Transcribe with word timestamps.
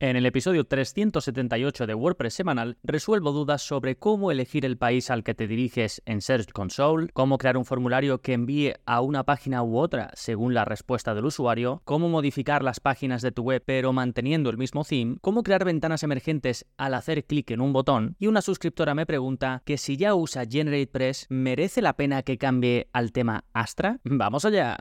En 0.00 0.14
el 0.14 0.26
episodio 0.26 0.64
378 0.64 1.84
de 1.88 1.94
WordPress 1.94 2.34
semanal 2.34 2.78
resuelvo 2.84 3.32
dudas 3.32 3.62
sobre 3.62 3.96
cómo 3.96 4.30
elegir 4.30 4.64
el 4.64 4.78
país 4.78 5.10
al 5.10 5.24
que 5.24 5.34
te 5.34 5.48
diriges 5.48 6.02
en 6.06 6.20
Search 6.20 6.52
Console, 6.52 7.08
cómo 7.12 7.36
crear 7.36 7.56
un 7.56 7.64
formulario 7.64 8.22
que 8.22 8.32
envíe 8.32 8.74
a 8.86 9.00
una 9.00 9.24
página 9.24 9.64
u 9.64 9.76
otra 9.76 10.12
según 10.14 10.54
la 10.54 10.64
respuesta 10.64 11.16
del 11.16 11.24
usuario, 11.24 11.82
cómo 11.84 12.08
modificar 12.08 12.62
las 12.62 12.78
páginas 12.78 13.22
de 13.22 13.32
tu 13.32 13.42
web 13.42 13.60
pero 13.66 13.92
manteniendo 13.92 14.50
el 14.50 14.56
mismo 14.56 14.84
theme, 14.84 15.16
cómo 15.20 15.42
crear 15.42 15.64
ventanas 15.64 16.04
emergentes 16.04 16.64
al 16.76 16.94
hacer 16.94 17.24
clic 17.24 17.50
en 17.50 17.60
un 17.60 17.72
botón 17.72 18.14
y 18.20 18.28
una 18.28 18.40
suscriptora 18.40 18.94
me 18.94 19.04
pregunta 19.04 19.62
que 19.64 19.78
si 19.78 19.96
ya 19.96 20.14
usa 20.14 20.44
GeneratePress, 20.48 21.26
¿merece 21.28 21.82
la 21.82 21.94
pena 21.96 22.22
que 22.22 22.38
cambie 22.38 22.88
al 22.92 23.10
tema 23.10 23.46
Astra? 23.52 23.98
¡Vamos 24.04 24.44
allá! 24.44 24.78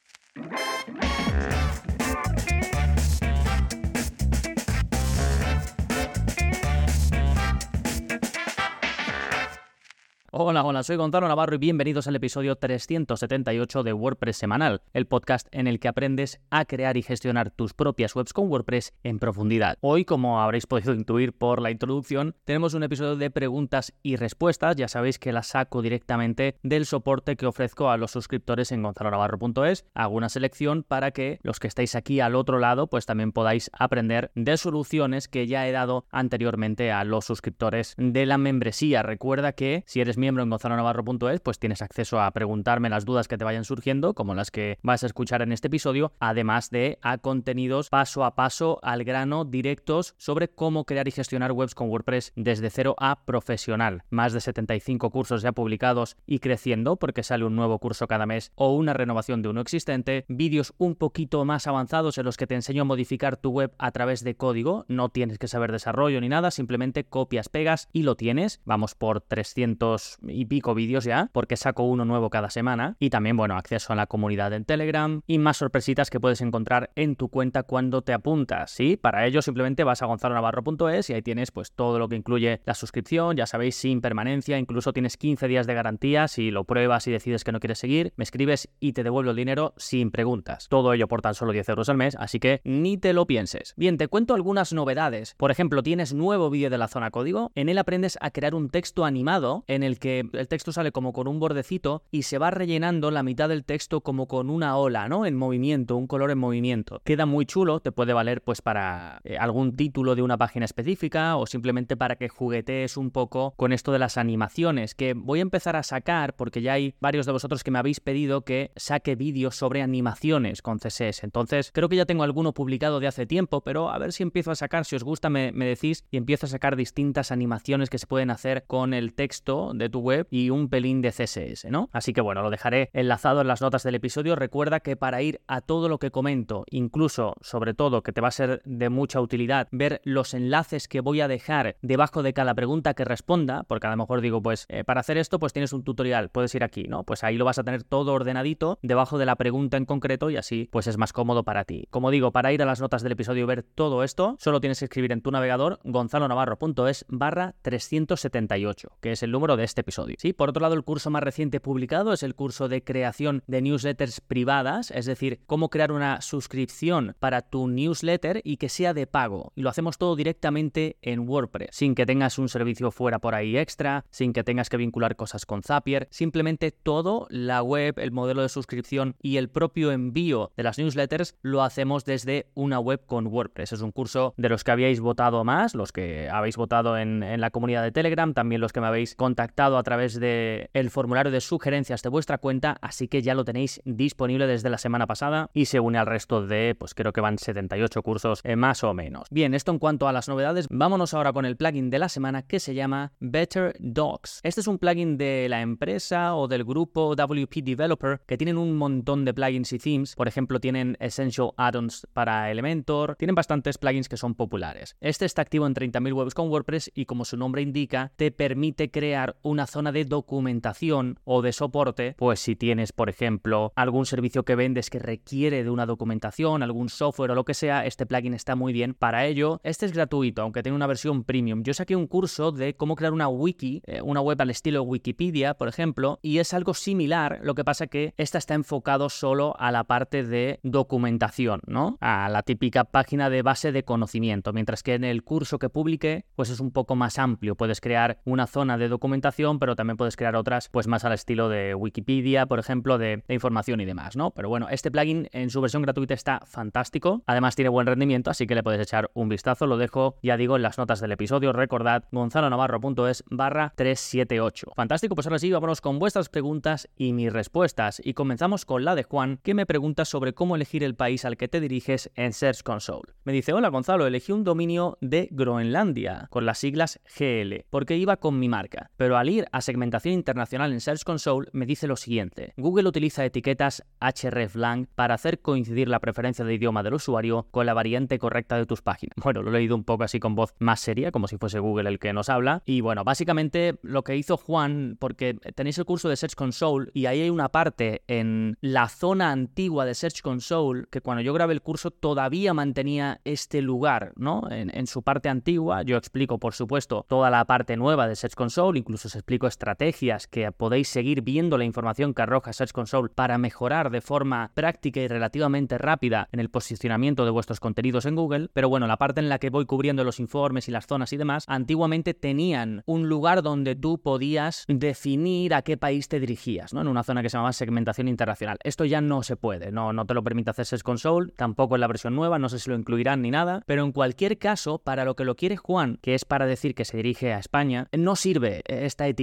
Hola, 10.40 10.64
hola, 10.64 10.84
soy 10.84 10.98
Gonzalo 10.98 11.28
Navarro 11.28 11.56
y 11.56 11.58
bienvenidos 11.58 12.06
al 12.06 12.16
episodio 12.16 12.58
378 12.58 13.82
de 13.82 13.92
WordPress 13.92 14.38
Semanal, 14.38 14.84
el 14.94 15.08
podcast 15.08 15.48
en 15.50 15.66
el 15.66 15.80
que 15.80 15.88
aprendes 15.88 16.40
a 16.52 16.66
crear 16.66 16.96
y 16.96 17.02
gestionar 17.02 17.50
tus 17.50 17.74
propias 17.74 18.16
webs 18.16 18.34
con 18.34 18.48
WordPress 18.48 18.94
en 19.02 19.18
profundidad. 19.18 19.80
Hoy, 19.82 20.06
como 20.06 20.40
habréis 20.40 20.68
podido 20.68 20.94
intuir 20.94 21.34
por 21.34 21.60
la 21.60 21.72
introducción, 21.72 22.36
tenemos 22.46 22.76
un 22.76 22.84
episodio 22.84 23.16
de 23.16 23.32
preguntas 23.32 23.96
y 24.04 24.16
respuestas, 24.16 24.76
ya 24.76 24.88
sabéis 24.88 25.18
que 25.18 25.32
las 25.32 25.48
saco 25.48 25.82
directamente 25.82 26.60
del 26.62 26.86
soporte 26.86 27.36
que 27.36 27.48
ofrezco 27.48 27.90
a 27.90 27.98
los 27.98 28.12
suscriptores 28.12 28.72
en 28.72 28.84
gonzalonavarro.es. 28.84 29.88
Hago 29.96 30.16
una 30.16 30.30
selección 30.30 30.84
para 30.84 31.10
que 31.10 31.40
los 31.42 31.60
que 31.60 31.68
estáis 31.68 31.96
aquí 31.96 32.20
al 32.20 32.36
otro 32.36 32.60
lado, 32.60 32.86
pues 32.86 33.08
también 33.08 33.32
podáis 33.32 33.72
aprender 33.74 34.30
de 34.36 34.56
soluciones 34.58 35.28
que 35.28 35.48
ya 35.48 35.68
he 35.68 35.72
dado 35.72 36.06
anteriormente 36.12 36.92
a 36.92 37.04
los 37.06 37.26
suscriptores 37.26 37.96
de 37.98 38.28
la 38.28 38.38
membresía. 38.38 39.02
Recuerda 39.02 39.54
que 39.54 39.84
si 39.88 40.00
eres 40.00 40.16
miembro 40.16 40.27
miembro 40.28 40.44
en 40.44 40.50
gonzalonavarro.es, 40.50 41.40
pues 41.40 41.58
tienes 41.58 41.82
acceso 41.82 42.20
a 42.20 42.30
preguntarme 42.32 42.90
las 42.90 43.06
dudas 43.06 43.30
que 43.30 43.38
te 43.38 43.46
vayan 43.46 43.64
surgiendo, 43.64 44.14
como 44.14 44.36
las 44.36 44.52
que 44.52 44.78
vas 44.84 45.04
a 45.04 45.06
escuchar 45.06 45.42
en 45.42 45.54
este 45.54 45.68
episodio, 45.68 46.12
además 46.20 46.70
de 46.70 47.00
a 47.02 47.18
contenidos 47.18 47.88
paso 47.88 48.26
a 48.26 48.36
paso, 48.36 48.80
al 48.84 49.06
grano, 49.06 49.46
directos, 49.46 50.16
sobre 50.18 50.50
cómo 50.50 50.84
crear 50.84 51.08
y 51.08 51.12
gestionar 51.12 51.54
webs 51.54 51.76
con 51.76 51.88
WordPress 51.88 52.34
desde 52.36 52.70
cero 52.70 52.94
a 53.00 53.24
profesional. 53.24 54.04
Más 54.10 54.34
de 54.34 54.42
75 54.42 55.12
cursos 55.12 55.44
ya 55.44 55.54
publicados 55.54 56.18
y 56.26 56.40
creciendo, 56.40 56.98
porque 56.98 57.24
sale 57.24 57.46
un 57.46 57.56
nuevo 57.56 57.80
curso 57.80 58.06
cada 58.08 58.26
mes 58.26 58.52
o 58.56 58.76
una 58.76 58.92
renovación 58.92 59.42
de 59.42 59.48
uno 59.48 59.62
existente, 59.62 60.26
vídeos 60.28 60.74
un 60.78 60.96
poquito 60.96 61.46
más 61.46 61.68
avanzados 61.68 62.18
en 62.18 62.26
los 62.26 62.36
que 62.36 62.48
te 62.48 62.56
enseño 62.56 62.82
a 62.82 62.86
modificar 62.86 63.38
tu 63.38 63.52
web 63.52 63.74
a 63.78 63.92
través 63.92 64.26
de 64.26 64.36
código, 64.36 64.84
no 64.90 65.08
tienes 65.08 65.38
que 65.38 65.48
saber 65.48 65.72
desarrollo 65.72 66.20
ni 66.20 66.28
nada, 66.28 66.52
simplemente 66.52 67.06
copias, 67.06 67.48
pegas 67.48 67.88
y 67.94 68.04
lo 68.04 68.16
tienes. 68.16 68.60
Vamos 68.66 68.94
por 68.94 69.22
300 69.22 70.17
y 70.22 70.46
pico 70.46 70.74
vídeos 70.74 71.04
ya, 71.04 71.30
porque 71.34 71.58
saco 71.58 71.84
uno 71.84 72.06
nuevo 72.06 72.30
cada 72.30 72.50
semana. 72.50 72.96
Y 73.00 73.10
también, 73.10 73.38
bueno, 73.38 73.56
acceso 73.58 73.94
a 73.94 73.96
la 73.96 74.08
comunidad 74.08 74.54
en 74.54 74.66
Telegram 74.66 75.22
y 75.28 75.38
más 75.40 75.58
sorpresitas 75.58 76.10
que 76.10 76.20
puedes 76.20 76.42
encontrar 76.42 76.92
en 76.96 77.16
tu 77.16 77.30
cuenta 77.30 77.64
cuando 77.64 78.02
te 78.02 78.14
apuntas. 78.14 78.72
¿sí? 78.72 78.98
Para 78.98 79.26
ello 79.26 79.42
simplemente 79.42 79.84
vas 79.84 80.02
a 80.02 80.06
gonzalonavarro.es 80.06 81.10
y 81.10 81.14
ahí 81.14 81.22
tienes 81.22 81.52
pues 81.52 81.72
todo 81.72 82.00
lo 82.00 82.10
que 82.10 82.16
incluye 82.16 82.62
la 82.66 82.74
suscripción, 82.74 83.36
ya 83.36 83.46
sabéis, 83.46 83.76
sin 83.76 84.02
permanencia, 84.02 84.58
incluso 84.58 84.94
tienes 84.94 85.18
15 85.18 85.48
días 85.48 85.68
de 85.68 85.74
garantía 85.74 86.28
si 86.28 86.52
lo 86.52 86.64
pruebas 86.64 87.08
y 87.08 87.12
decides 87.12 87.44
que 87.44 87.52
no 87.52 87.60
quieres 87.60 87.80
seguir, 87.80 88.14
me 88.16 88.24
escribes 88.24 88.70
y 88.80 88.94
te 88.94 89.04
devuelvo 89.04 89.32
el 89.32 89.38
dinero 89.38 89.74
sin 89.78 90.12
preguntas. 90.12 90.68
Todo 90.70 90.94
ello 90.94 91.08
por 91.08 91.22
tan 91.22 91.36
solo 91.36 91.52
10 91.52 91.70
euros 91.70 91.90
al 91.90 91.98
mes, 91.98 92.16
así 92.20 92.40
que 92.40 92.62
ni 92.64 92.98
te 92.98 93.14
lo 93.14 93.26
pienses. 93.28 93.74
Bien, 93.78 93.98
te 93.98 94.08
cuento 94.08 94.34
algunas 94.34 94.74
novedades. 94.74 95.36
Por 95.38 95.52
ejemplo, 95.52 95.84
tienes 95.84 96.14
nuevo 96.14 96.50
vídeo 96.50 96.70
de 96.70 96.78
la 96.78 96.88
zona 96.88 97.12
código, 97.12 97.52
en 97.56 97.70
él 97.70 97.78
aprendes 97.78 98.18
a 98.22 98.32
crear 98.32 98.56
un 98.56 98.70
texto 98.70 99.06
animado 99.06 99.64
en 99.68 99.84
el 99.84 100.00
que 100.00 100.07
el 100.10 100.48
texto 100.48 100.72
sale 100.72 100.92
como 100.92 101.14
con 101.14 101.28
un 101.28 101.40
bordecito 101.40 102.04
y 102.12 102.24
se 102.24 102.38
va 102.38 102.52
rellenando 102.52 103.12
la 103.12 103.24
mitad 103.24 103.50
del 103.50 103.64
texto 103.64 104.02
como 104.02 104.28
con 104.28 104.50
una 104.50 104.78
ola, 104.78 105.08
¿no? 105.08 105.26
En 105.26 105.36
movimiento, 105.36 105.96
un 105.96 106.08
color 106.08 106.32
en 106.32 106.38
movimiento. 106.38 107.02
Queda 107.04 107.26
muy 107.26 107.46
chulo, 107.46 107.80
te 107.80 107.92
puede 107.92 108.14
valer 108.14 108.42
pues 108.42 108.62
para 108.62 109.22
eh, 109.24 109.38
algún 109.38 109.76
título 109.76 110.16
de 110.16 110.22
una 110.22 110.38
página 110.38 110.66
específica 110.66 111.36
o 111.38 111.46
simplemente 111.46 111.98
para 111.98 112.16
que 112.16 112.30
juguetees 112.30 112.98
un 112.98 113.12
poco 113.12 113.54
con 113.58 113.74
esto 113.74 113.92
de 113.92 114.00
las 114.00 114.18
animaciones 114.18 114.96
que 114.96 115.14
voy 115.14 115.40
a 115.40 115.44
empezar 115.44 115.76
a 115.76 115.84
sacar 115.84 116.36
porque 116.36 116.62
ya 116.62 116.74
hay 116.74 116.96
varios 117.00 117.26
de 117.26 117.32
vosotros 117.32 117.64
que 117.64 117.72
me 117.72 117.80
habéis 117.80 118.00
pedido 118.00 118.42
que 118.42 118.72
saque 118.76 119.16
vídeos 119.16 119.56
sobre 119.56 119.82
animaciones 119.82 120.62
con 120.62 120.80
CSS. 120.80 121.24
Entonces, 121.24 121.72
creo 121.74 121.90
que 121.90 121.96
ya 121.96 122.06
tengo 122.06 122.24
alguno 122.24 122.54
publicado 122.54 123.00
de 123.00 123.08
hace 123.08 123.26
tiempo, 123.26 123.62
pero 123.62 123.90
a 123.90 123.98
ver 123.98 124.14
si 124.14 124.24
empiezo 124.24 124.52
a 124.52 124.56
sacar, 124.56 124.86
si 124.86 124.96
os 124.96 125.04
gusta 125.04 125.30
me, 125.30 125.52
me 125.52 125.66
decís 125.66 126.06
y 126.12 126.18
empiezo 126.18 126.46
a 126.46 126.50
sacar 126.50 126.76
distintas 126.76 127.32
animaciones 127.32 127.90
que 127.90 127.98
se 127.98 128.08
pueden 128.08 128.32
hacer 128.32 128.66
con 128.68 128.94
el 128.94 129.14
texto 129.14 129.72
de 129.74 129.90
tu 129.90 129.97
web 130.00 130.28
y 130.30 130.50
un 130.50 130.70
pelín 130.70 131.02
de 131.02 131.12
CSS, 131.12 131.66
¿no? 131.70 131.90
Así 131.92 132.14
que 132.14 132.22
bueno, 132.22 132.42
lo 132.42 132.50
dejaré 132.50 132.90
enlazado 132.94 133.42
en 133.42 133.48
las 133.48 133.62
notas 133.62 133.84
del 133.84 133.96
episodio. 133.96 134.36
Recuerda 134.36 134.80
que 134.80 134.96
para 134.96 135.22
ir 135.22 135.42
a 135.48 135.62
todo 135.62 135.90
lo 135.90 136.00
que 136.00 136.12
comento, 136.12 136.66
incluso 136.70 137.36
sobre 137.42 137.74
todo 137.74 138.04
que 138.04 138.12
te 138.12 138.22
va 138.22 138.30
a 138.30 138.32
ser 138.32 138.62
de 138.66 138.90
mucha 138.90 139.22
utilidad 139.22 139.68
ver 139.72 140.02
los 140.04 140.34
enlaces 140.34 140.88
que 140.88 141.02
voy 141.02 141.22
a 141.22 141.28
dejar 141.28 141.78
debajo 141.82 142.24
de 142.24 142.34
cada 142.34 142.54
pregunta 142.54 142.94
que 142.94 143.06
responda, 143.06 143.64
porque 143.64 143.88
a 143.88 143.92
lo 143.92 143.98
mejor 143.98 144.22
digo, 144.22 144.42
pues 144.42 144.66
eh, 144.70 144.84
para 144.84 145.02
hacer 145.02 145.18
esto 145.18 145.40
pues 145.40 145.54
tienes 145.54 145.74
un 145.74 145.84
tutorial, 145.84 146.30
puedes 146.30 146.54
ir 146.56 146.64
aquí, 146.64 146.84
¿no? 146.84 147.04
Pues 147.04 147.24
ahí 147.24 147.38
lo 147.38 147.46
vas 147.46 147.60
a 147.60 147.64
tener 147.64 147.84
todo 147.84 148.14
ordenadito 148.14 148.80
debajo 148.82 149.18
de 149.18 149.26
la 149.26 149.36
pregunta 149.36 149.78
en 149.78 149.86
concreto 149.86 150.30
y 150.30 150.38
así 150.38 150.70
pues 150.72 150.88
es 150.88 150.98
más 150.98 151.14
cómodo 151.14 151.44
para 151.44 151.66
ti. 151.66 151.88
Como 151.90 152.12
digo, 152.12 152.32
para 152.32 152.52
ir 152.52 152.62
a 152.62 152.66
las 152.66 152.82
notas 152.82 153.04
del 153.04 153.14
episodio 153.14 153.44
y 153.44 153.48
ver 153.48 153.64
todo 153.64 154.04
esto, 154.04 154.36
solo 154.40 154.60
tienes 154.60 154.80
que 154.80 154.86
escribir 154.86 155.12
en 155.12 155.22
tu 155.22 155.32
navegador 155.32 155.80
gonzalonavarro.es 155.84 157.06
barra 157.08 157.56
378, 157.62 158.98
que 159.02 159.12
es 159.12 159.24
el 159.24 159.32
número 159.32 159.58
de 159.58 159.64
este 159.64 159.82
Sí, 160.20 160.34
por 160.34 160.50
otro 160.50 160.62
lado, 160.62 160.76
el 160.76 160.84
curso 160.84 161.10
más 161.10 161.24
reciente 161.24 161.60
publicado 161.60 162.14
es 162.14 162.24
el 162.24 162.36
curso 162.36 162.68
de 162.68 162.84
creación 162.84 163.44
de 163.48 163.62
newsletters 163.62 164.22
privadas, 164.22 164.92
es 164.92 165.06
decir, 165.06 165.40
cómo 165.46 165.70
crear 165.70 165.92
una 165.92 166.22
suscripción 166.22 167.16
para 167.20 167.42
tu 167.42 167.68
newsletter 167.68 168.42
y 168.44 168.58
que 168.58 168.70
sea 168.70 168.94
de 168.94 169.08
pago. 169.08 169.52
Y 169.56 169.62
lo 169.62 169.70
hacemos 169.70 169.98
todo 169.98 170.16
directamente 170.16 170.98
en 171.02 171.28
WordPress, 171.28 171.70
sin 171.72 171.96
que 171.96 172.06
tengas 172.06 172.38
un 172.38 172.50
servicio 172.50 172.92
fuera 172.92 173.20
por 173.20 173.36
ahí 173.36 173.58
extra, 173.58 174.06
sin 174.10 174.34
que 174.34 174.44
tengas 174.44 174.70
que 174.70 174.78
vincular 174.78 175.16
cosas 175.16 175.46
con 175.46 175.64
Zapier, 175.64 176.08
simplemente 176.12 176.72
todo, 176.72 177.28
la 177.30 177.62
web, 177.62 178.00
el 178.00 178.12
modelo 178.12 178.42
de 178.42 178.50
suscripción 178.50 179.16
y 179.22 179.38
el 179.38 179.50
propio 179.50 179.92
envío 179.92 180.52
de 180.56 180.64
las 180.64 180.78
newsletters 180.78 181.36
lo 181.42 181.64
hacemos 181.64 182.06
desde 182.06 182.48
una 182.54 182.80
web 182.80 183.06
con 183.06 183.28
WordPress. 183.28 183.74
Es 183.74 183.82
un 183.82 183.92
curso 183.92 184.34
de 184.38 184.50
los 184.50 184.64
que 184.64 184.72
habíais 184.72 185.00
votado 185.00 185.44
más, 185.44 185.76
los 185.76 185.92
que 185.92 186.30
habéis 186.30 186.58
votado 186.58 186.98
en, 186.98 187.24
en 187.24 187.42
la 187.42 187.52
comunidad 187.52 187.84
de 187.84 187.92
Telegram, 187.92 188.34
también 188.34 188.62
los 188.62 188.74
que 188.74 188.82
me 188.82 188.88
habéis 188.88 189.16
contactado 189.16 189.67
a 189.76 189.84
través 189.84 190.20
del 190.20 190.70
el 190.74 190.90
formulario 190.92 191.32
de 191.32 191.42
sugerencias 191.42 192.04
de 192.04 192.10
vuestra 192.10 192.38
cuenta, 192.38 192.78
así 192.82 193.08
que 193.08 193.22
ya 193.22 193.34
lo 193.34 193.44
tenéis 193.44 193.82
disponible 193.84 194.46
desde 194.46 194.70
la 194.70 194.78
semana 194.78 195.08
pasada 195.08 195.50
y 195.54 195.66
se 195.66 195.80
une 195.80 195.98
al 195.98 196.06
resto 196.06 196.46
de, 196.46 196.76
pues 196.78 196.94
creo 196.94 197.12
que 197.12 197.22
van 197.22 197.40
78 197.40 198.04
cursos 198.04 198.42
eh, 198.44 198.56
más 198.56 198.84
o 198.84 198.94
menos. 198.94 199.28
Bien, 199.32 199.54
esto 199.54 199.72
en 199.72 199.80
cuanto 199.80 200.08
a 200.08 200.14
las 200.14 200.30
novedades, 200.30 200.68
vámonos 200.70 201.14
ahora 201.14 201.34
con 201.34 201.46
el 201.46 201.58
plugin 201.58 201.90
de 201.90 202.00
la 202.00 202.10
semana 202.10 202.44
que 202.44 202.60
se 202.60 202.76
llama 202.76 203.12
Better 203.20 203.76
Docs. 203.80 204.42
Este 204.44 204.62
es 204.62 204.68
un 204.68 204.78
plugin 204.78 205.18
de 205.18 205.48
la 205.50 205.62
empresa 205.62 206.36
o 206.36 206.48
del 206.48 206.64
grupo 206.64 207.16
WP 207.16 207.64
Developer 207.64 208.22
que 208.26 208.38
tienen 208.38 208.58
un 208.58 208.78
montón 208.78 209.26
de 209.26 209.34
plugins 209.34 209.74
y 209.74 209.80
themes, 209.80 210.16
por 210.16 210.28
ejemplo 210.28 210.60
tienen 210.60 210.96
Essential 211.00 211.52
Add-ons 211.58 212.06
para 212.14 212.52
Elementor, 212.52 213.16
tienen 213.16 213.36
bastantes 213.36 213.78
plugins 213.78 214.08
que 214.08 214.18
son 214.18 214.36
populares. 214.36 214.96
Este 215.02 215.26
está 215.26 215.42
activo 215.42 215.66
en 215.66 215.74
30.000 215.74 216.14
webs 216.14 216.34
con 216.34 216.50
WordPress 216.50 216.92
y 216.94 217.06
como 217.06 217.26
su 217.26 217.38
nombre 217.38 217.62
indica, 217.62 218.12
te 218.16 218.32
permite 218.32 218.92
crear 218.92 219.38
una 219.58 219.66
zona 219.66 219.92
de 219.92 220.06
documentación 220.06 221.20
o 221.24 221.42
de 221.42 221.52
soporte, 221.52 222.14
pues 222.16 222.40
si 222.40 222.56
tienes, 222.56 222.92
por 222.92 223.10
ejemplo, 223.10 223.74
algún 223.76 224.06
servicio 224.06 224.46
que 224.46 224.54
vendes 224.54 224.92
que 224.92 225.00
requiere 225.00 225.64
de 225.64 225.72
una 225.72 225.88
documentación, 225.88 226.62
algún 226.62 226.90
software 226.90 227.32
o 227.32 227.36
lo 227.36 227.44
que 227.44 227.56
sea, 227.56 227.88
este 227.88 228.06
plugin 228.06 228.36
está 228.36 228.56
muy 228.56 228.72
bien 228.72 228.94
para 228.94 229.26
ello. 229.26 229.60
Este 229.64 229.88
es 229.88 229.94
gratuito, 229.94 230.44
aunque 230.44 230.62
tiene 230.62 230.76
una 230.76 230.86
versión 230.86 231.24
premium. 231.24 231.64
Yo 231.64 231.74
saqué 231.74 231.96
un 231.96 232.06
curso 232.06 232.52
de 232.52 232.76
cómo 232.76 232.96
crear 232.96 233.14
una 233.14 233.30
wiki, 233.30 233.82
eh, 233.88 234.00
una 234.04 234.22
web 234.22 234.40
al 234.40 234.52
estilo 234.52 234.84
Wikipedia, 234.84 235.56
por 235.56 235.70
ejemplo, 235.70 236.20
y 236.22 236.38
es 236.38 236.54
algo 236.54 236.76
similar, 236.76 237.40
lo 237.42 237.56
que 237.56 237.64
pasa 237.64 237.88
que 237.88 238.14
esta 238.18 238.38
está 238.38 238.54
enfocado 238.54 239.10
solo 239.10 239.56
a 239.58 239.72
la 239.72 239.86
parte 239.86 240.24
de 240.24 240.60
documentación, 240.62 241.62
¿no? 241.66 241.98
A 242.00 242.30
la 242.30 242.44
típica 242.44 242.84
página 242.84 243.32
de 243.32 243.42
base 243.42 243.72
de 243.72 243.84
conocimiento, 243.84 244.54
mientras 244.54 244.84
que 244.84 244.94
en 244.94 245.04
el 245.04 245.24
curso 245.24 245.58
que 245.58 245.70
publiqué, 245.70 246.26
pues 246.36 246.52
es 246.52 246.60
un 246.60 246.70
poco 246.70 246.96
más 246.96 247.18
amplio. 247.18 247.56
Puedes 247.56 247.82
crear 247.82 248.22
una 248.24 248.46
zona 248.46 248.78
de 248.78 248.88
documentación 248.88 249.47
pero 249.60 249.76
también 249.76 249.98
puedes 249.98 250.18
crear 250.18 250.36
otras 250.36 250.68
pues 250.70 250.88
más 250.88 251.06
al 251.06 251.14
estilo 251.14 251.48
de 251.48 251.74
Wikipedia, 251.74 252.46
por 252.46 252.60
ejemplo, 252.60 252.98
de, 252.98 253.24
información 253.30 253.80
y 253.80 253.86
demás, 253.86 254.18
¿no? 254.18 254.32
Pero 254.32 254.50
bueno, 254.50 254.68
este 254.70 254.92
plugin 254.92 255.30
en 255.32 255.50
su 255.50 255.62
versión 255.62 255.82
gratuita 255.82 256.14
está 256.14 256.42
fantástico. 256.46 257.24
Además 257.26 257.56
tiene 257.56 257.70
buen 257.70 257.88
rendimiento, 257.88 258.30
así 258.30 258.46
que 258.46 258.56
le 258.56 258.64
puedes 258.64 258.82
echar 258.82 259.10
un 259.14 259.30
vistazo. 259.30 259.66
Lo 259.68 259.78
dejo, 259.78 260.18
ya 260.22 260.38
digo, 260.38 260.58
en 260.58 260.62
las 260.62 260.78
notas 260.78 261.00
del 261.00 261.14
episodio. 261.14 261.54
Recordad, 261.54 262.04
gonzalonavarro.es 262.12 263.24
barra 263.30 263.74
378. 263.76 264.74
Fantástico, 264.76 265.16
pues 265.16 265.28
ahora 265.28 265.40
sí, 265.40 265.52
vámonos 265.52 265.82
con 265.82 266.00
vuestras 266.00 266.30
preguntas 266.30 266.90
y 266.98 267.14
mis 267.14 267.32
respuestas. 267.32 268.02
Y 268.04 268.14
comenzamos 268.14 268.66
con 268.66 268.84
la 268.84 268.96
de 268.96 269.04
Juan, 269.04 269.40
que 269.44 269.54
me 269.54 269.66
pregunta 269.66 270.04
sobre 270.04 270.34
cómo 270.34 270.56
elegir 270.56 270.84
el 270.84 270.96
país 270.96 271.24
al 271.26 271.38
que 271.38 271.48
te 271.48 271.62
diriges 271.62 272.12
en 272.16 272.34
Search 272.34 272.64
Console. 272.64 273.14
Me 273.24 273.34
dice, 273.34 273.54
hola 273.54 273.70
Gonzalo, 273.70 274.08
elegí 274.08 274.32
un 274.32 274.44
dominio 274.44 274.98
de 275.02 275.30
Groenlandia, 275.32 276.28
con 276.30 276.46
las 276.46 276.58
siglas 276.58 277.00
GL, 277.18 277.66
porque 277.70 277.98
iba 277.98 278.18
con 278.18 278.40
mi 278.40 278.50
marca. 278.50 278.90
Pero 278.98 279.18
al 279.18 279.30
ir 279.30 279.37
a 279.52 279.62
segmentación 279.62 280.14
internacional 280.14 280.72
en 280.74 280.82
Search 280.82 281.04
Console, 281.04 281.50
me 281.52 281.66
dice 281.66 281.88
lo 281.88 281.96
siguiente. 281.96 282.54
Google 282.58 282.88
utiliza 282.88 283.26
etiquetas 283.26 283.84
hreflang 284.00 284.88
para 284.96 285.14
hacer 285.14 285.40
coincidir 285.40 285.88
la 285.88 286.00
preferencia 286.00 286.46
de 286.46 286.54
idioma 286.54 286.84
del 286.84 286.96
usuario 286.96 287.48
con 287.52 287.66
la 287.66 287.74
variante 287.74 288.20
correcta 288.20 288.58
de 288.58 288.66
tus 288.66 288.82
páginas. 288.82 289.16
Bueno, 289.28 289.44
lo 289.44 289.50
he 289.50 289.54
leído 289.54 289.76
un 289.76 289.84
poco 289.84 290.06
así 290.06 290.22
con 290.22 290.36
voz 290.36 290.54
más 290.60 290.80
seria, 290.80 291.12
como 291.12 291.28
si 291.28 291.38
fuese 291.38 291.60
Google 291.60 291.90
el 291.90 292.00
que 292.00 292.14
nos 292.14 292.30
habla. 292.30 292.62
Y 292.66 292.80
bueno, 292.80 293.04
básicamente 293.04 293.78
lo 293.82 294.06
que 294.06 294.16
hizo 294.16 294.38
Juan, 294.38 294.96
porque 295.00 295.34
tenéis 295.54 295.78
el 295.80 295.86
curso 295.86 296.08
de 296.08 296.16
Search 296.16 296.36
Console 296.36 296.90
y 296.94 297.08
ahí 297.08 297.22
hay 297.22 297.30
una 297.30 297.50
parte 297.50 298.04
en 298.08 298.58
la 298.62 298.88
zona 298.88 299.32
antigua 299.32 299.86
de 299.86 299.96
Search 299.96 300.22
Console 300.22 300.86
que 300.90 301.02
cuando 301.02 301.22
yo 301.22 301.34
grabé 301.34 301.54
el 301.54 301.62
curso 301.62 301.92
todavía 301.92 302.54
mantenía 302.54 303.20
este 303.26 303.62
lugar, 303.62 304.14
¿no? 304.16 304.50
En, 304.50 304.74
en 304.74 304.88
su 304.88 305.04
parte 305.04 305.28
antigua. 305.28 305.84
Yo 305.84 305.98
explico, 305.98 306.38
por 306.38 306.54
supuesto, 306.54 307.06
toda 307.10 307.30
la 307.30 307.44
parte 307.44 307.76
nueva 307.76 308.08
de 308.08 308.16
Search 308.16 308.36
Console, 308.36 308.80
incluso 308.80 309.10
os 309.10 309.16
explico 309.28 309.48
estrategias 309.48 310.26
que 310.26 310.50
podéis 310.54 310.88
seguir 310.88 311.22
viendo 311.22 311.58
la 311.58 311.66
información 311.66 312.14
que 312.14 312.22
arroja 312.22 312.54
Search 312.54 312.72
Console 312.72 313.10
para 313.14 313.38
mejorar 313.38 313.90
de 313.90 314.00
forma 314.00 314.52
práctica 314.54 315.02
y 315.02 315.10
relativamente 315.10 315.78
rápida 315.78 316.30
en 316.32 316.40
el 316.40 316.50
posicionamiento 316.50 317.26
de 317.26 317.32
vuestros 317.32 317.60
contenidos 317.60 318.06
en 318.06 318.16
Google. 318.16 318.48
Pero 318.54 318.70
bueno, 318.70 318.88
la 318.88 318.96
parte 318.96 319.20
en 319.20 319.28
la 319.28 319.38
que 319.38 319.50
voy 319.50 319.66
cubriendo 319.66 320.06
los 320.06 320.22
informes 320.22 320.70
y 320.70 320.72
las 320.72 320.88
zonas 320.88 321.12
y 321.12 321.18
demás, 321.18 321.44
antiguamente 321.48 322.14
tenían 322.14 322.84
un 322.86 323.10
lugar 323.10 323.42
donde 323.42 323.76
tú 323.76 324.00
podías 324.02 324.64
definir 324.70 325.54
a 325.54 325.62
qué 325.62 325.76
país 325.76 326.08
te 326.08 326.22
dirigías, 326.22 326.74
¿no? 326.74 326.80
En 326.80 326.88
una 326.88 327.04
zona 327.04 327.22
que 327.22 327.30
se 327.30 327.36
llamaba 327.36 327.52
segmentación 327.52 328.08
internacional. 328.08 328.58
Esto 328.64 328.86
ya 328.86 329.02
no 329.02 329.24
se 329.24 329.36
puede, 329.36 329.74
no, 329.74 329.92
no 329.92 330.06
te 330.06 330.14
lo 330.14 330.24
permite 330.24 330.52
hacer 330.52 330.66
Search 330.66 330.84
Console, 330.84 331.34
tampoco 331.36 331.76
en 331.76 331.82
la 331.82 331.88
versión 331.88 332.16
nueva, 332.16 332.40
no 332.40 332.48
sé 332.48 332.60
si 332.60 332.70
lo 332.70 332.78
incluirán 332.78 333.22
ni 333.24 333.32
nada, 333.32 333.62
pero 333.66 333.84
en 333.84 333.92
cualquier 333.92 334.38
caso, 334.38 334.80
para 334.80 335.04
lo 335.04 335.18
que 335.18 335.26
lo 335.26 335.36
quiere 335.36 335.58
Juan, 335.58 336.00
que 336.02 336.16
es 336.16 336.24
para 336.24 336.46
decir 336.46 336.76
que 336.76 336.86
se 336.86 336.96
dirige 336.96 337.34
a 337.34 337.40
España, 337.40 337.90
no 337.92 338.16
sirve 338.16 338.62
esta 338.68 339.06
etiqueta, 339.06 339.17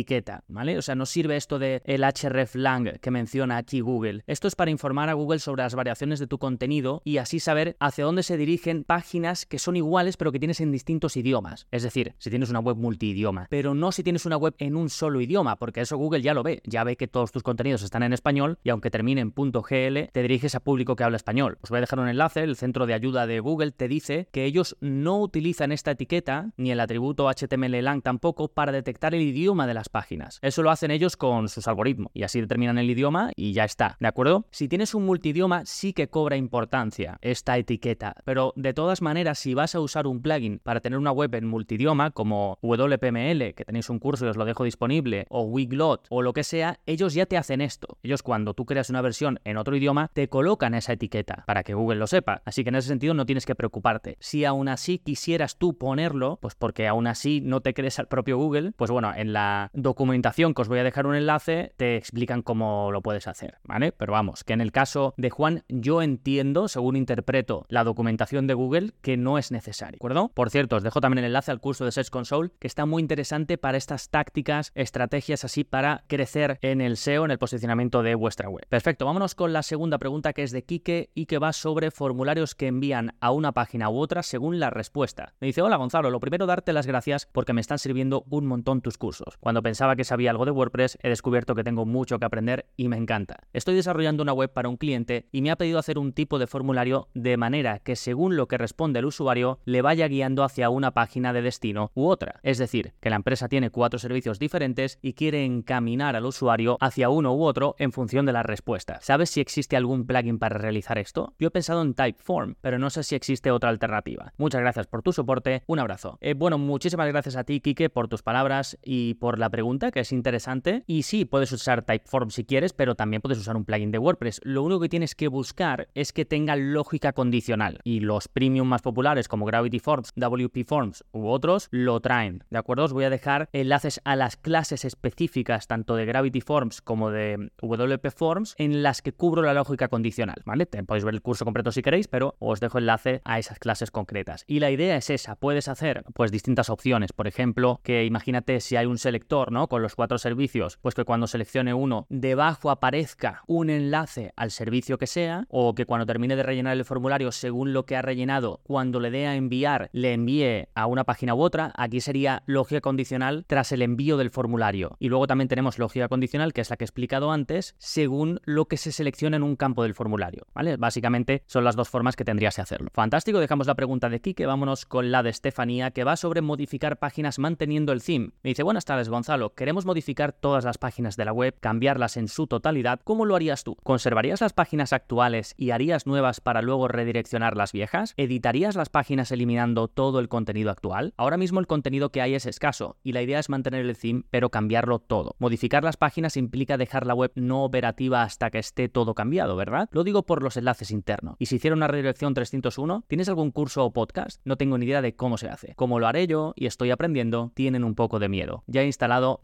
¿vale? 0.48 0.76
O 0.78 0.82
sea, 0.82 0.94
no 0.94 1.06
sirve 1.06 1.36
esto 1.36 1.58
de 1.58 1.82
el 1.84 2.02
hreflang 2.02 2.98
que 3.00 3.10
menciona 3.10 3.56
aquí 3.56 3.80
Google. 3.80 4.24
Esto 4.26 4.48
es 4.48 4.56
para 4.56 4.70
informar 4.70 5.08
a 5.08 5.14
Google 5.14 5.38
sobre 5.38 5.62
las 5.62 5.74
variaciones 5.74 6.18
de 6.18 6.26
tu 6.26 6.38
contenido 6.38 7.00
y 7.04 7.18
así 7.18 7.38
saber 7.38 7.76
hacia 7.78 8.04
dónde 8.04 8.22
se 8.22 8.36
dirigen 8.36 8.84
páginas 8.84 9.46
que 9.46 9.58
son 9.58 9.76
iguales 9.76 10.16
pero 10.16 10.32
que 10.32 10.38
tienes 10.38 10.60
en 10.60 10.72
distintos 10.72 11.16
idiomas. 11.16 11.66
Es 11.70 11.82
decir, 11.82 12.14
si 12.18 12.30
tienes 12.30 12.50
una 12.50 12.58
web 12.58 12.76
multidioma, 12.76 13.46
pero 13.50 13.74
no 13.74 13.92
si 13.92 14.02
tienes 14.02 14.26
una 14.26 14.36
web 14.36 14.54
en 14.58 14.76
un 14.76 14.90
solo 14.90 15.20
idioma, 15.20 15.56
porque 15.56 15.80
eso 15.80 15.96
Google 15.96 16.22
ya 16.22 16.34
lo 16.34 16.42
ve, 16.42 16.60
ya 16.64 16.84
ve 16.84 16.96
que 16.96 17.06
todos 17.06 17.30
tus 17.30 17.42
contenidos 17.42 17.82
están 17.82 18.02
en 18.02 18.12
español 18.12 18.58
y 18.64 18.70
aunque 18.70 18.90
termine 18.90 19.24
.gl, 19.24 20.08
te 20.12 20.22
diriges 20.22 20.54
a 20.54 20.60
público 20.60 20.96
que 20.96 21.04
habla 21.04 21.16
español. 21.16 21.58
Os 21.62 21.70
voy 21.70 21.78
a 21.78 21.80
dejar 21.80 22.00
un 22.00 22.08
enlace, 22.08 22.42
el 22.42 22.56
centro 22.56 22.86
de 22.86 22.94
ayuda 22.94 23.26
de 23.26 23.40
Google 23.40 23.70
te 23.70 23.88
dice 23.88 24.28
que 24.32 24.44
ellos 24.44 24.76
no 24.80 25.20
utilizan 25.20 25.72
esta 25.72 25.92
etiqueta 25.92 26.52
ni 26.56 26.70
el 26.70 26.80
atributo 26.80 27.28
HTML-lang 27.28 28.02
tampoco 28.02 28.48
para 28.48 28.72
detectar 28.72 29.14
el 29.14 29.22
idioma 29.22 29.66
de 29.66 29.74
páginas. 29.88 30.38
Eso 30.42 30.62
lo 30.62 30.70
hacen 30.70 30.90
ellos 30.90 31.16
con 31.16 31.48
sus 31.48 31.68
algoritmos 31.68 32.10
y 32.14 32.22
así 32.22 32.40
determinan 32.40 32.78
el 32.78 32.90
idioma 32.90 33.30
y 33.36 33.52
ya 33.52 33.64
está, 33.64 33.96
¿de 34.00 34.08
acuerdo? 34.08 34.46
Si 34.50 34.68
tienes 34.68 34.94
un 34.94 35.06
multidioma 35.06 35.64
sí 35.64 35.92
que 35.92 36.08
cobra 36.08 36.36
importancia 36.36 37.18
esta 37.20 37.56
etiqueta, 37.58 38.16
pero 38.24 38.52
de 38.56 38.74
todas 38.74 39.02
maneras 39.02 39.38
si 39.38 39.54
vas 39.54 39.74
a 39.74 39.80
usar 39.80 40.06
un 40.06 40.22
plugin 40.22 40.58
para 40.58 40.80
tener 40.80 40.98
una 40.98 41.12
web 41.12 41.34
en 41.34 41.46
multidioma 41.46 42.10
como 42.10 42.58
WPML, 42.62 43.54
que 43.54 43.64
tenéis 43.64 43.90
un 43.90 43.98
curso 43.98 44.26
y 44.26 44.28
os 44.28 44.36
lo 44.36 44.44
dejo 44.44 44.64
disponible, 44.64 45.26
o 45.28 45.42
Wiglot 45.42 46.06
o 46.10 46.22
lo 46.22 46.32
que 46.32 46.44
sea, 46.44 46.80
ellos 46.86 47.14
ya 47.14 47.26
te 47.26 47.36
hacen 47.36 47.60
esto. 47.60 47.98
Ellos 48.02 48.22
cuando 48.22 48.54
tú 48.54 48.66
creas 48.66 48.90
una 48.90 49.02
versión 49.02 49.40
en 49.44 49.56
otro 49.56 49.76
idioma 49.76 50.10
te 50.12 50.28
colocan 50.28 50.74
esa 50.74 50.92
etiqueta 50.92 51.44
para 51.46 51.62
que 51.62 51.74
Google 51.74 51.98
lo 51.98 52.06
sepa. 52.06 52.42
Así 52.44 52.62
que 52.62 52.70
en 52.70 52.76
ese 52.76 52.88
sentido 52.88 53.14
no 53.14 53.26
tienes 53.26 53.46
que 53.46 53.54
preocuparte. 53.54 54.16
Si 54.20 54.44
aún 54.44 54.68
así 54.68 54.98
quisieras 54.98 55.56
tú 55.58 55.76
ponerlo, 55.76 56.38
pues 56.40 56.54
porque 56.54 56.86
aún 56.86 57.06
así 57.06 57.40
no 57.40 57.60
te 57.60 57.74
crees 57.74 57.98
al 57.98 58.08
propio 58.08 58.36
Google, 58.36 58.72
pues 58.72 58.90
bueno, 58.90 59.12
en 59.14 59.32
la 59.32 59.70
documentación 59.74 60.54
que 60.54 60.62
os 60.62 60.68
voy 60.68 60.78
a 60.78 60.84
dejar 60.84 61.06
un 61.06 61.14
enlace 61.14 61.72
te 61.76 61.96
explican 61.96 62.42
cómo 62.42 62.90
lo 62.92 63.02
puedes 63.02 63.26
hacer, 63.26 63.58
¿vale? 63.64 63.92
Pero 63.92 64.12
vamos, 64.12 64.44
que 64.44 64.52
en 64.52 64.60
el 64.60 64.72
caso 64.72 65.14
de 65.16 65.30
Juan 65.30 65.64
yo 65.68 66.02
entiendo, 66.02 66.68
según 66.68 66.96
interpreto 66.96 67.66
la 67.68 67.84
documentación 67.84 68.46
de 68.46 68.54
Google, 68.54 68.92
que 69.02 69.16
no 69.16 69.38
es 69.38 69.50
necesario, 69.50 69.92
¿de 69.92 69.96
acuerdo? 69.96 70.30
Por 70.34 70.50
cierto, 70.50 70.76
os 70.76 70.82
dejo 70.82 71.00
también 71.00 71.18
el 71.18 71.26
enlace 71.26 71.50
al 71.50 71.60
curso 71.60 71.84
de 71.84 71.92
Search 71.92 72.10
Console, 72.10 72.50
que 72.58 72.66
está 72.66 72.86
muy 72.86 73.02
interesante 73.02 73.58
para 73.58 73.76
estas 73.76 74.08
tácticas, 74.08 74.72
estrategias 74.74 75.44
así 75.44 75.64
para 75.64 76.04
crecer 76.06 76.58
en 76.62 76.80
el 76.80 76.96
SEO, 76.96 77.24
en 77.24 77.30
el 77.30 77.38
posicionamiento 77.38 78.02
de 78.02 78.14
vuestra 78.14 78.48
web. 78.48 78.64
Perfecto, 78.68 79.06
vámonos 79.06 79.34
con 79.34 79.52
la 79.52 79.62
segunda 79.62 79.98
pregunta 79.98 80.32
que 80.32 80.42
es 80.42 80.52
de 80.52 80.64
Kike 80.64 81.10
y 81.14 81.26
que 81.26 81.38
va 81.38 81.52
sobre 81.52 81.90
formularios 81.90 82.54
que 82.54 82.68
envían 82.68 83.16
a 83.20 83.30
una 83.32 83.52
página 83.52 83.90
u 83.90 83.98
otra 83.98 84.22
según 84.22 84.60
la 84.60 84.70
respuesta. 84.70 85.34
Me 85.40 85.46
dice, 85.46 85.62
hola 85.62 85.76
Gonzalo, 85.76 86.10
lo 86.10 86.20
primero 86.20 86.46
darte 86.46 86.72
las 86.72 86.86
gracias 86.86 87.28
porque 87.32 87.52
me 87.52 87.60
están 87.60 87.78
sirviendo 87.78 88.24
un 88.30 88.46
montón 88.46 88.80
tus 88.80 88.98
cursos. 88.98 89.36
Pensaba 89.62 89.96
que 89.96 90.04
sabía 90.04 90.30
algo 90.30 90.44
de 90.44 90.50
WordPress, 90.50 90.98
he 91.02 91.08
descubierto 91.08 91.54
que 91.54 91.64
tengo 91.64 91.86
mucho 91.86 92.18
que 92.18 92.24
aprender 92.24 92.66
y 92.76 92.88
me 92.88 92.96
encanta. 92.96 93.40
Estoy 93.52 93.74
desarrollando 93.74 94.22
una 94.22 94.32
web 94.32 94.52
para 94.52 94.68
un 94.68 94.76
cliente 94.76 95.28
y 95.32 95.42
me 95.42 95.50
ha 95.50 95.56
pedido 95.56 95.78
hacer 95.78 95.98
un 95.98 96.12
tipo 96.12 96.38
de 96.38 96.46
formulario 96.46 97.08
de 97.14 97.36
manera 97.36 97.78
que 97.78 97.96
según 97.96 98.36
lo 98.36 98.48
que 98.48 98.58
responde 98.58 98.98
el 98.98 99.06
usuario, 99.06 99.58
le 99.64 99.82
vaya 99.82 100.08
guiando 100.08 100.44
hacia 100.44 100.70
una 100.70 100.92
página 100.92 101.32
de 101.32 101.42
destino 101.42 101.90
u 101.94 102.06
otra. 102.06 102.40
Es 102.42 102.58
decir, 102.58 102.94
que 103.00 103.10
la 103.10 103.16
empresa 103.16 103.48
tiene 103.48 103.70
cuatro 103.70 103.98
servicios 103.98 104.38
diferentes 104.38 104.98
y 105.02 105.14
quiere 105.14 105.44
encaminar 105.44 106.16
al 106.16 106.26
usuario 106.26 106.76
hacia 106.80 107.08
uno 107.08 107.34
u 107.34 107.44
otro 107.44 107.74
en 107.78 107.92
función 107.92 108.26
de 108.26 108.32
las 108.32 108.46
respuestas. 108.46 109.04
¿Sabes 109.04 109.30
si 109.30 109.40
existe 109.40 109.76
algún 109.76 110.06
plugin 110.06 110.38
para 110.38 110.58
realizar 110.58 110.98
esto? 110.98 111.34
Yo 111.38 111.48
he 111.48 111.50
pensado 111.50 111.82
en 111.82 111.94
Typeform, 111.94 112.56
pero 112.60 112.78
no 112.78 112.90
sé 112.90 113.02
si 113.02 113.14
existe 113.14 113.50
otra 113.50 113.70
alternativa. 113.70 114.32
Muchas 114.36 114.60
gracias 114.60 114.86
por 114.86 115.02
tu 115.02 115.12
soporte, 115.12 115.62
un 115.66 115.78
abrazo. 115.78 116.18
Eh, 116.20 116.34
bueno, 116.34 116.58
muchísimas 116.58 117.08
gracias 117.08 117.36
a 117.36 117.44
ti, 117.44 117.60
Kike, 117.60 117.90
por 117.90 118.08
tus 118.08 118.22
palabras 118.22 118.78
y 118.82 119.14
por 119.14 119.38
la 119.38 119.43
pregunta, 119.50 119.90
que 119.90 120.00
es 120.00 120.12
interesante. 120.12 120.84
Y 120.86 121.02
sí, 121.02 121.24
puedes 121.24 121.52
usar 121.52 121.82
Typeform 121.82 122.30
si 122.30 122.44
quieres, 122.44 122.72
pero 122.72 122.94
también 122.94 123.22
puedes 123.22 123.38
usar 123.38 123.56
un 123.56 123.64
plugin 123.64 123.90
de 123.90 123.98
WordPress. 123.98 124.40
Lo 124.44 124.62
único 124.62 124.80
que 124.80 124.88
tienes 124.88 125.14
que 125.14 125.28
buscar 125.28 125.88
es 125.94 126.12
que 126.12 126.24
tenga 126.24 126.56
lógica 126.56 127.12
condicional. 127.12 127.80
Y 127.84 128.00
los 128.00 128.28
premium 128.28 128.68
más 128.68 128.82
populares 128.82 129.28
como 129.28 129.46
Gravity 129.46 129.78
Forms, 129.78 130.12
WP 130.16 130.64
Forms 130.66 131.04
u 131.12 131.28
otros 131.28 131.68
lo 131.70 132.00
traen. 132.00 132.44
¿De 132.50 132.58
acuerdo? 132.58 132.84
Os 132.84 132.92
voy 132.92 133.04
a 133.04 133.10
dejar 133.10 133.48
enlaces 133.52 134.00
a 134.04 134.16
las 134.16 134.36
clases 134.36 134.84
específicas 134.84 135.66
tanto 135.66 135.96
de 135.96 136.06
Gravity 136.06 136.40
Forms 136.40 136.82
como 136.82 137.10
de 137.10 137.50
WP 137.60 138.10
Forms 138.10 138.54
en 138.58 138.82
las 138.82 139.02
que 139.02 139.12
cubro 139.12 139.42
la 139.42 139.54
lógica 139.54 139.88
condicional. 139.88 140.36
¿Vale? 140.44 140.66
Podéis 140.66 141.04
ver 141.04 141.14
el 141.14 141.22
curso 141.22 141.44
completo 141.44 141.72
si 141.72 141.82
queréis, 141.82 142.08
pero 142.08 142.36
os 142.38 142.60
dejo 142.60 142.78
enlace 142.78 143.20
a 143.24 143.38
esas 143.38 143.58
clases 143.58 143.90
concretas. 143.90 144.44
Y 144.46 144.60
la 144.60 144.70
idea 144.70 144.96
es 144.96 145.10
esa, 145.10 145.36
puedes 145.36 145.68
hacer 145.68 146.04
pues 146.14 146.30
distintas 146.30 146.70
opciones. 146.70 147.12
Por 147.12 147.26
ejemplo, 147.26 147.80
que 147.82 148.04
imagínate 148.04 148.60
si 148.60 148.76
hay 148.76 148.86
un 148.86 148.98
selector, 148.98 149.24
Con 149.34 149.82
los 149.82 149.96
cuatro 149.96 150.16
servicios, 150.18 150.78
pues 150.80 150.94
que 150.94 151.04
cuando 151.04 151.26
seleccione 151.26 151.74
uno, 151.74 152.06
debajo 152.08 152.70
aparezca 152.70 153.42
un 153.48 153.68
enlace 153.68 154.32
al 154.36 154.52
servicio 154.52 154.96
que 154.96 155.08
sea, 155.08 155.44
o 155.48 155.74
que 155.74 155.86
cuando 155.86 156.06
termine 156.06 156.36
de 156.36 156.44
rellenar 156.44 156.76
el 156.76 156.84
formulario 156.84 157.32
según 157.32 157.72
lo 157.72 157.84
que 157.84 157.96
ha 157.96 158.02
rellenado, 158.02 158.60
cuando 158.62 159.00
le 159.00 159.10
dé 159.10 159.26
a 159.26 159.34
enviar, 159.34 159.90
le 159.92 160.12
envíe 160.12 160.68
a 160.76 160.86
una 160.86 161.02
página 161.02 161.34
u 161.34 161.40
otra. 161.40 161.72
Aquí 161.76 162.00
sería 162.00 162.44
lógica 162.46 162.80
condicional 162.80 163.44
tras 163.48 163.72
el 163.72 163.82
envío 163.82 164.16
del 164.18 164.30
formulario. 164.30 164.96
Y 165.00 165.08
luego 165.08 165.26
también 165.26 165.48
tenemos 165.48 165.80
lógica 165.80 166.06
condicional, 166.06 166.52
que 166.52 166.60
es 166.60 166.70
la 166.70 166.76
que 166.76 166.84
he 166.84 166.86
explicado 166.86 167.32
antes, 167.32 167.74
según 167.78 168.40
lo 168.44 168.66
que 168.66 168.76
se 168.76 168.92
selecciona 168.92 169.36
en 169.36 169.42
un 169.42 169.56
campo 169.56 169.82
del 169.82 169.94
formulario. 169.94 170.46
¿Vale? 170.54 170.76
Básicamente 170.76 171.42
son 171.46 171.64
las 171.64 171.74
dos 171.74 171.88
formas 171.88 172.14
que 172.14 172.24
tendrías 172.24 172.54
que 172.54 172.62
hacerlo. 172.62 172.90
Fantástico, 172.94 173.40
dejamos 173.40 173.66
la 173.66 173.74
pregunta 173.74 174.08
de 174.08 174.20
Kike, 174.20 174.46
vámonos 174.46 174.86
con 174.86 175.10
la 175.10 175.24
de 175.24 175.30
Estefanía, 175.30 175.90
que 175.90 176.04
va 176.04 176.16
sobre 176.16 176.40
modificar 176.40 177.00
páginas 177.00 177.40
manteniendo 177.40 177.92
el 177.92 178.00
theme. 178.00 178.30
Me 178.44 178.50
dice, 178.50 178.62
buenas 178.62 178.84
tardes 178.84 179.08
Gonzalo, 179.08 179.23
queremos 179.54 179.86
modificar 179.86 180.32
todas 180.32 180.64
las 180.64 180.78
páginas 180.78 181.16
de 181.16 181.24
la 181.24 181.32
web, 181.32 181.56
cambiarlas 181.58 182.16
en 182.16 182.28
su 182.28 182.46
totalidad. 182.46 183.00
¿Cómo 183.04 183.24
lo 183.24 183.36
harías 183.36 183.64
tú? 183.64 183.76
¿Conservarías 183.82 184.40
las 184.40 184.52
páginas 184.52 184.92
actuales 184.92 185.54
y 185.56 185.70
harías 185.70 186.06
nuevas 186.06 186.40
para 186.40 186.62
luego 186.62 186.88
redireccionar 186.88 187.56
las 187.56 187.72
viejas? 187.72 188.14
¿Editarías 188.16 188.76
las 188.76 188.90
páginas 188.90 189.32
eliminando 189.32 189.88
todo 189.88 190.20
el 190.20 190.28
contenido 190.28 190.70
actual? 190.70 191.14
Ahora 191.16 191.36
mismo 191.36 191.60
el 191.60 191.66
contenido 191.66 192.10
que 192.10 192.20
hay 192.20 192.34
es 192.34 192.46
escaso 192.46 192.96
y 193.02 193.12
la 193.12 193.22
idea 193.22 193.38
es 193.38 193.48
mantener 193.48 193.86
el 193.86 193.96
theme 193.96 194.24
pero 194.30 194.50
cambiarlo 194.50 194.98
todo. 194.98 195.36
Modificar 195.38 195.84
las 195.84 195.96
páginas 195.96 196.36
implica 196.36 196.76
dejar 196.76 197.06
la 197.06 197.14
web 197.14 197.32
no 197.34 197.64
operativa 197.64 198.22
hasta 198.22 198.50
que 198.50 198.58
esté 198.58 198.88
todo 198.88 199.14
cambiado, 199.14 199.56
¿verdad? 199.56 199.88
Lo 199.92 200.04
digo 200.04 200.24
por 200.24 200.42
los 200.42 200.56
enlaces 200.56 200.90
internos. 200.90 201.36
Y 201.38 201.46
si 201.46 201.56
hiciera 201.56 201.76
una 201.76 201.88
redirección 201.88 202.34
301, 202.34 203.04
¿tienes 203.08 203.28
algún 203.28 203.50
curso 203.50 203.84
o 203.84 203.92
podcast? 203.92 204.40
No 204.44 204.56
tengo 204.56 204.76
ni 204.76 204.86
idea 204.86 205.02
de 205.02 205.16
cómo 205.16 205.38
se 205.38 205.48
hace. 205.48 205.74
Como 205.76 205.98
lo 205.98 206.06
haré 206.06 206.26
yo 206.26 206.52
y 206.56 206.66
estoy 206.66 206.90
aprendiendo, 206.90 207.52
tienen 207.54 207.84
un 207.84 207.94
poco 207.94 208.18
de 208.18 208.28
miedo. 208.28 208.64
Ya 208.66 208.82
he 208.82 208.86
instalado 208.86 209.13
instalado 209.14 209.40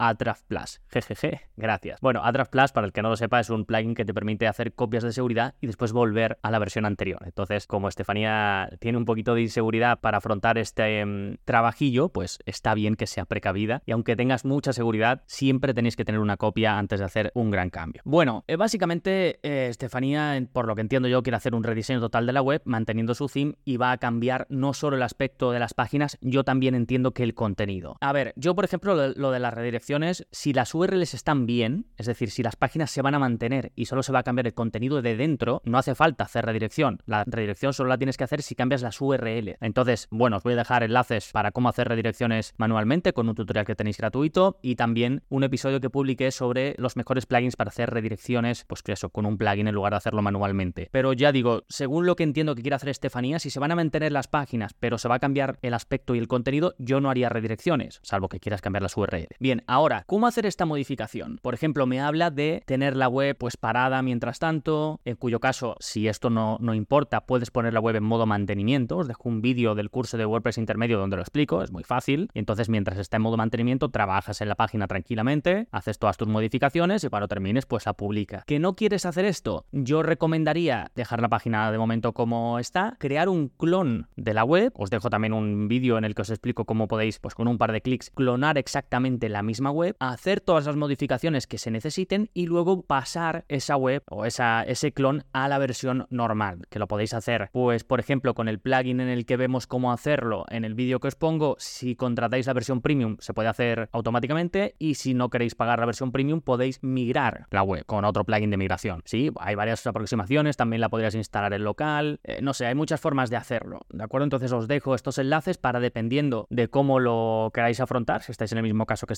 Plus. 0.47 0.81
Jejeje, 0.89 1.41
gracias. 1.55 1.99
Bueno, 2.01 2.23
Adraft 2.23 2.51
Plus, 2.51 2.71
para 2.71 2.87
el 2.87 2.93
que 2.93 3.01
no 3.01 3.09
lo 3.09 3.15
sepa, 3.15 3.39
es 3.39 3.49
un 3.49 3.65
plugin 3.65 3.95
que 3.95 4.05
te 4.05 4.13
permite 4.13 4.47
hacer 4.47 4.73
copias 4.73 5.03
de 5.03 5.13
seguridad 5.13 5.55
y 5.61 5.67
después 5.67 5.93
volver 5.93 6.37
a 6.41 6.51
la 6.51 6.59
versión 6.59 6.85
anterior. 6.85 7.21
Entonces, 7.25 7.67
como 7.67 7.87
Estefanía 7.87 8.69
tiene 8.79 8.97
un 8.97 9.05
poquito 9.05 9.33
de 9.33 9.41
inseguridad 9.41 9.99
para 9.99 10.17
afrontar 10.17 10.57
este 10.57 10.99
em, 10.99 11.37
trabajillo, 11.45 12.09
pues 12.09 12.39
está 12.45 12.73
bien 12.73 12.95
que 12.95 13.07
sea 13.07 13.25
precavida 13.25 13.81
y 13.85 13.91
aunque 13.91 14.15
tengas 14.15 14.45
mucha 14.45 14.73
seguridad, 14.73 15.23
siempre 15.27 15.73
tenéis 15.73 15.95
que 15.95 16.05
tener 16.05 16.19
una 16.19 16.37
copia 16.37 16.77
antes 16.77 16.99
de 16.99 17.05
hacer 17.05 17.31
un 17.35 17.51
gran 17.51 17.69
cambio. 17.69 18.01
Bueno, 18.05 18.43
eh, 18.47 18.55
básicamente 18.55 19.39
eh, 19.43 19.67
Estefanía, 19.69 20.41
por 20.51 20.67
lo 20.67 20.75
que 20.75 20.81
entiendo 20.81 21.07
yo, 21.07 21.23
quiere 21.23 21.37
hacer 21.37 21.55
un 21.55 21.63
rediseño 21.63 21.99
total 21.99 22.25
de 22.25 22.33
la 22.33 22.41
web 22.41 22.61
manteniendo 22.65 23.13
su 23.15 23.27
theme 23.27 23.55
y 23.63 23.77
va 23.77 23.91
a 23.91 23.97
cambiar 23.97 24.47
no 24.49 24.73
solo 24.73 24.97
el 24.97 25.03
aspecto 25.03 25.51
de 25.51 25.59
las 25.59 25.73
páginas, 25.73 26.17
yo 26.21 26.43
también 26.43 26.75
entiendo 26.75 27.13
que 27.13 27.23
el 27.23 27.33
contenido. 27.33 27.97
A 28.01 28.11
ver, 28.11 28.33
yo 28.35 28.55
por 28.55 28.65
ejemplo 28.65 28.95
lo 29.15 29.31
de 29.31 29.39
las 29.39 29.53
redirecciones, 29.61 30.27
si 30.31 30.53
las 30.53 30.73
URLs 30.73 31.13
están 31.13 31.45
bien, 31.45 31.85
es 31.97 32.07
decir, 32.07 32.31
si 32.31 32.43
las 32.43 32.55
páginas 32.55 32.91
se 32.91 33.01
van 33.01 33.15
a 33.15 33.19
mantener 33.19 33.71
y 33.75 33.85
solo 33.85 34.03
se 34.03 34.11
va 34.11 34.19
a 34.19 34.23
cambiar 34.23 34.47
el 34.47 34.53
contenido 34.53 35.01
de 35.01 35.15
dentro, 35.15 35.61
no 35.65 35.77
hace 35.77 35.95
falta 35.95 36.23
hacer 36.23 36.45
redirección. 36.45 37.01
La 37.05 37.23
redirección 37.25 37.73
solo 37.73 37.89
la 37.89 37.97
tienes 37.97 38.17
que 38.17 38.23
hacer 38.23 38.41
si 38.41 38.55
cambias 38.55 38.81
las 38.81 38.99
URL. 38.99 39.57
Entonces, 39.61 40.07
bueno, 40.11 40.37
os 40.37 40.43
voy 40.43 40.53
a 40.53 40.57
dejar 40.57 40.83
enlaces 40.83 41.31
para 41.31 41.51
cómo 41.51 41.69
hacer 41.69 41.87
redirecciones 41.87 42.53
manualmente 42.57 43.13
con 43.13 43.29
un 43.29 43.35
tutorial 43.35 43.65
que 43.65 43.75
tenéis 43.75 43.97
gratuito 43.97 44.57
y 44.61 44.75
también 44.75 45.23
un 45.29 45.43
episodio 45.43 45.79
que 45.79 45.89
publiqué 45.89 46.31
sobre 46.31 46.75
los 46.77 46.95
mejores 46.97 47.25
plugins 47.25 47.55
para 47.55 47.69
hacer 47.69 47.89
redirecciones, 47.89 48.65
pues 48.65 48.81
que 48.81 48.93
eso, 48.93 49.09
con 49.09 49.25
un 49.25 49.37
plugin 49.37 49.67
en 49.67 49.75
lugar 49.75 49.93
de 49.93 49.97
hacerlo 49.97 50.21
manualmente. 50.21 50.89
Pero 50.91 51.13
ya 51.13 51.31
digo, 51.31 51.63
según 51.69 52.05
lo 52.05 52.15
que 52.15 52.23
entiendo 52.23 52.55
que 52.55 52.61
quiere 52.61 52.75
hacer 52.75 52.89
Estefanía, 52.89 53.39
si 53.39 53.49
se 53.49 53.59
van 53.59 53.71
a 53.71 53.75
mantener 53.75 54.11
las 54.11 54.27
páginas, 54.27 54.73
pero 54.73 54.97
se 54.97 55.07
va 55.07 55.15
a 55.15 55.19
cambiar 55.19 55.59
el 55.61 55.73
aspecto 55.73 56.15
y 56.15 56.19
el 56.19 56.27
contenido, 56.27 56.73
yo 56.79 56.99
no 57.01 57.09
haría 57.09 57.29
redirecciones, 57.29 57.99
salvo 58.03 58.29
que 58.29 58.39
quieras 58.39 58.61
cambiar 58.61 58.81
las 58.81 58.97
URL. 58.97 59.27
Bien, 59.39 59.50
ahora, 59.67 60.03
¿cómo 60.07 60.27
hacer 60.27 60.45
esta 60.45 60.65
modificación? 60.65 61.39
Por 61.41 61.53
ejemplo, 61.53 61.85
me 61.85 61.99
habla 61.99 62.31
de 62.31 62.63
tener 62.65 62.95
la 62.95 63.07
web 63.07 63.37
pues 63.37 63.57
parada 63.57 64.01
mientras 64.01 64.39
tanto, 64.39 64.99
en 65.05 65.15
cuyo 65.15 65.39
caso, 65.39 65.75
si 65.79 66.07
esto 66.07 66.29
no, 66.29 66.57
no 66.61 66.73
importa, 66.73 67.25
puedes 67.25 67.51
poner 67.51 67.73
la 67.73 67.79
web 67.79 67.95
en 67.95 68.03
modo 68.03 68.25
mantenimiento. 68.25 68.97
Os 68.97 69.07
dejo 69.07 69.29
un 69.29 69.41
vídeo 69.41 69.75
del 69.75 69.89
curso 69.89 70.17
de 70.17 70.25
WordPress 70.25 70.57
intermedio 70.57 70.97
donde 70.97 71.15
lo 71.15 71.21
explico, 71.21 71.61
es 71.61 71.71
muy 71.71 71.83
fácil. 71.83 72.29
Y 72.33 72.39
entonces, 72.39 72.69
mientras 72.69 72.97
está 72.97 73.17
en 73.17 73.23
modo 73.23 73.37
mantenimiento, 73.37 73.89
trabajas 73.89 74.41
en 74.41 74.49
la 74.49 74.55
página 74.55 74.87
tranquilamente, 74.87 75.67
haces 75.71 75.99
todas 75.99 76.17
tus 76.17 76.27
modificaciones 76.27 77.03
y 77.03 77.09
cuando 77.09 77.27
termines, 77.27 77.65
pues 77.65 77.85
la 77.85 77.93
publica. 77.93 78.43
¿Que 78.45 78.59
no 78.59 78.75
quieres 78.75 79.05
hacer 79.05 79.25
esto? 79.25 79.65
Yo 79.71 80.03
recomendaría 80.03 80.91
dejar 80.95 81.21
la 81.21 81.29
página 81.29 81.71
de 81.71 81.77
momento 81.77 82.13
como 82.13 82.59
está, 82.59 82.95
crear 82.99 83.29
un 83.29 83.49
clon 83.49 84.07
de 84.15 84.33
la 84.33 84.43
web. 84.43 84.71
Os 84.75 84.89
dejo 84.89 85.09
también 85.09 85.33
un 85.33 85.67
vídeo 85.67 85.97
en 85.97 86.05
el 86.05 86.15
que 86.15 86.21
os 86.21 86.29
explico 86.29 86.65
cómo 86.65 86.87
podéis, 86.87 87.19
pues 87.19 87.35
con 87.35 87.47
un 87.47 87.57
par 87.57 87.71
de 87.71 87.81
clics, 87.81 88.09
clonar 88.09 88.57
exactamente 88.57 89.29
la 89.29 89.40
misma 89.43 89.71
web, 89.71 89.95
hacer 89.99 90.41
todas 90.41 90.65
las 90.65 90.75
modificaciones 90.75 91.47
que 91.47 91.57
se 91.57 91.71
necesiten 91.71 92.29
y 92.33 92.47
luego 92.47 92.83
pasar 92.83 93.45
esa 93.47 93.75
web 93.75 94.03
o 94.09 94.25
esa, 94.25 94.63
ese 94.63 94.91
clon 94.91 95.23
a 95.33 95.47
la 95.47 95.57
versión 95.57 96.07
normal, 96.09 96.67
que 96.69 96.79
lo 96.79 96.87
podéis 96.87 97.13
hacer, 97.13 97.49
pues 97.51 97.83
por 97.83 97.99
ejemplo, 97.99 98.33
con 98.33 98.47
el 98.47 98.59
plugin 98.59 98.99
en 98.99 99.09
el 99.09 99.25
que 99.25 99.37
vemos 99.37 99.67
cómo 99.67 99.91
hacerlo 99.91 100.45
en 100.49 100.65
el 100.65 100.73
vídeo 100.73 100.99
que 100.99 101.07
os 101.07 101.15
pongo, 101.15 101.55
si 101.59 101.95
contratáis 101.95 102.47
la 102.47 102.53
versión 102.53 102.81
premium 102.81 103.17
se 103.19 103.33
puede 103.33 103.49
hacer 103.49 103.89
automáticamente 103.91 104.75
y 104.79 104.95
si 104.95 105.13
no 105.13 105.29
queréis 105.29 105.55
pagar 105.55 105.79
la 105.79 105.85
versión 105.85 106.11
premium 106.11 106.41
podéis 106.41 106.83
migrar 106.83 107.47
la 107.51 107.63
web 107.63 107.85
con 107.85 108.05
otro 108.05 108.23
plugin 108.23 108.49
de 108.49 108.57
migración. 108.57 109.01
Sí, 109.05 109.31
hay 109.39 109.55
varias 109.55 109.85
aproximaciones, 109.85 110.57
también 110.57 110.81
la 110.81 110.89
podrías 110.89 111.15
instalar 111.15 111.53
en 111.53 111.63
local, 111.63 112.19
eh, 112.23 112.39
no 112.41 112.53
sé, 112.53 112.65
hay 112.65 112.75
muchas 112.75 112.99
formas 112.99 113.29
de 113.29 113.37
hacerlo, 113.37 113.81
¿de 113.89 114.03
acuerdo? 114.03 114.25
Entonces 114.25 114.51
os 114.51 114.67
dejo 114.67 114.95
estos 114.95 115.17
enlaces 115.17 115.57
para 115.57 115.79
dependiendo 115.79 116.47
de 116.49 116.67
cómo 116.67 116.99
lo 116.99 117.51
queráis 117.53 117.79
afrontar, 117.79 118.23
si 118.23 118.31
estáis 118.31 118.51
en 118.51 118.59
el 118.59 118.63
mismo 118.63 118.85
caso 118.85 119.07
que 119.07 119.13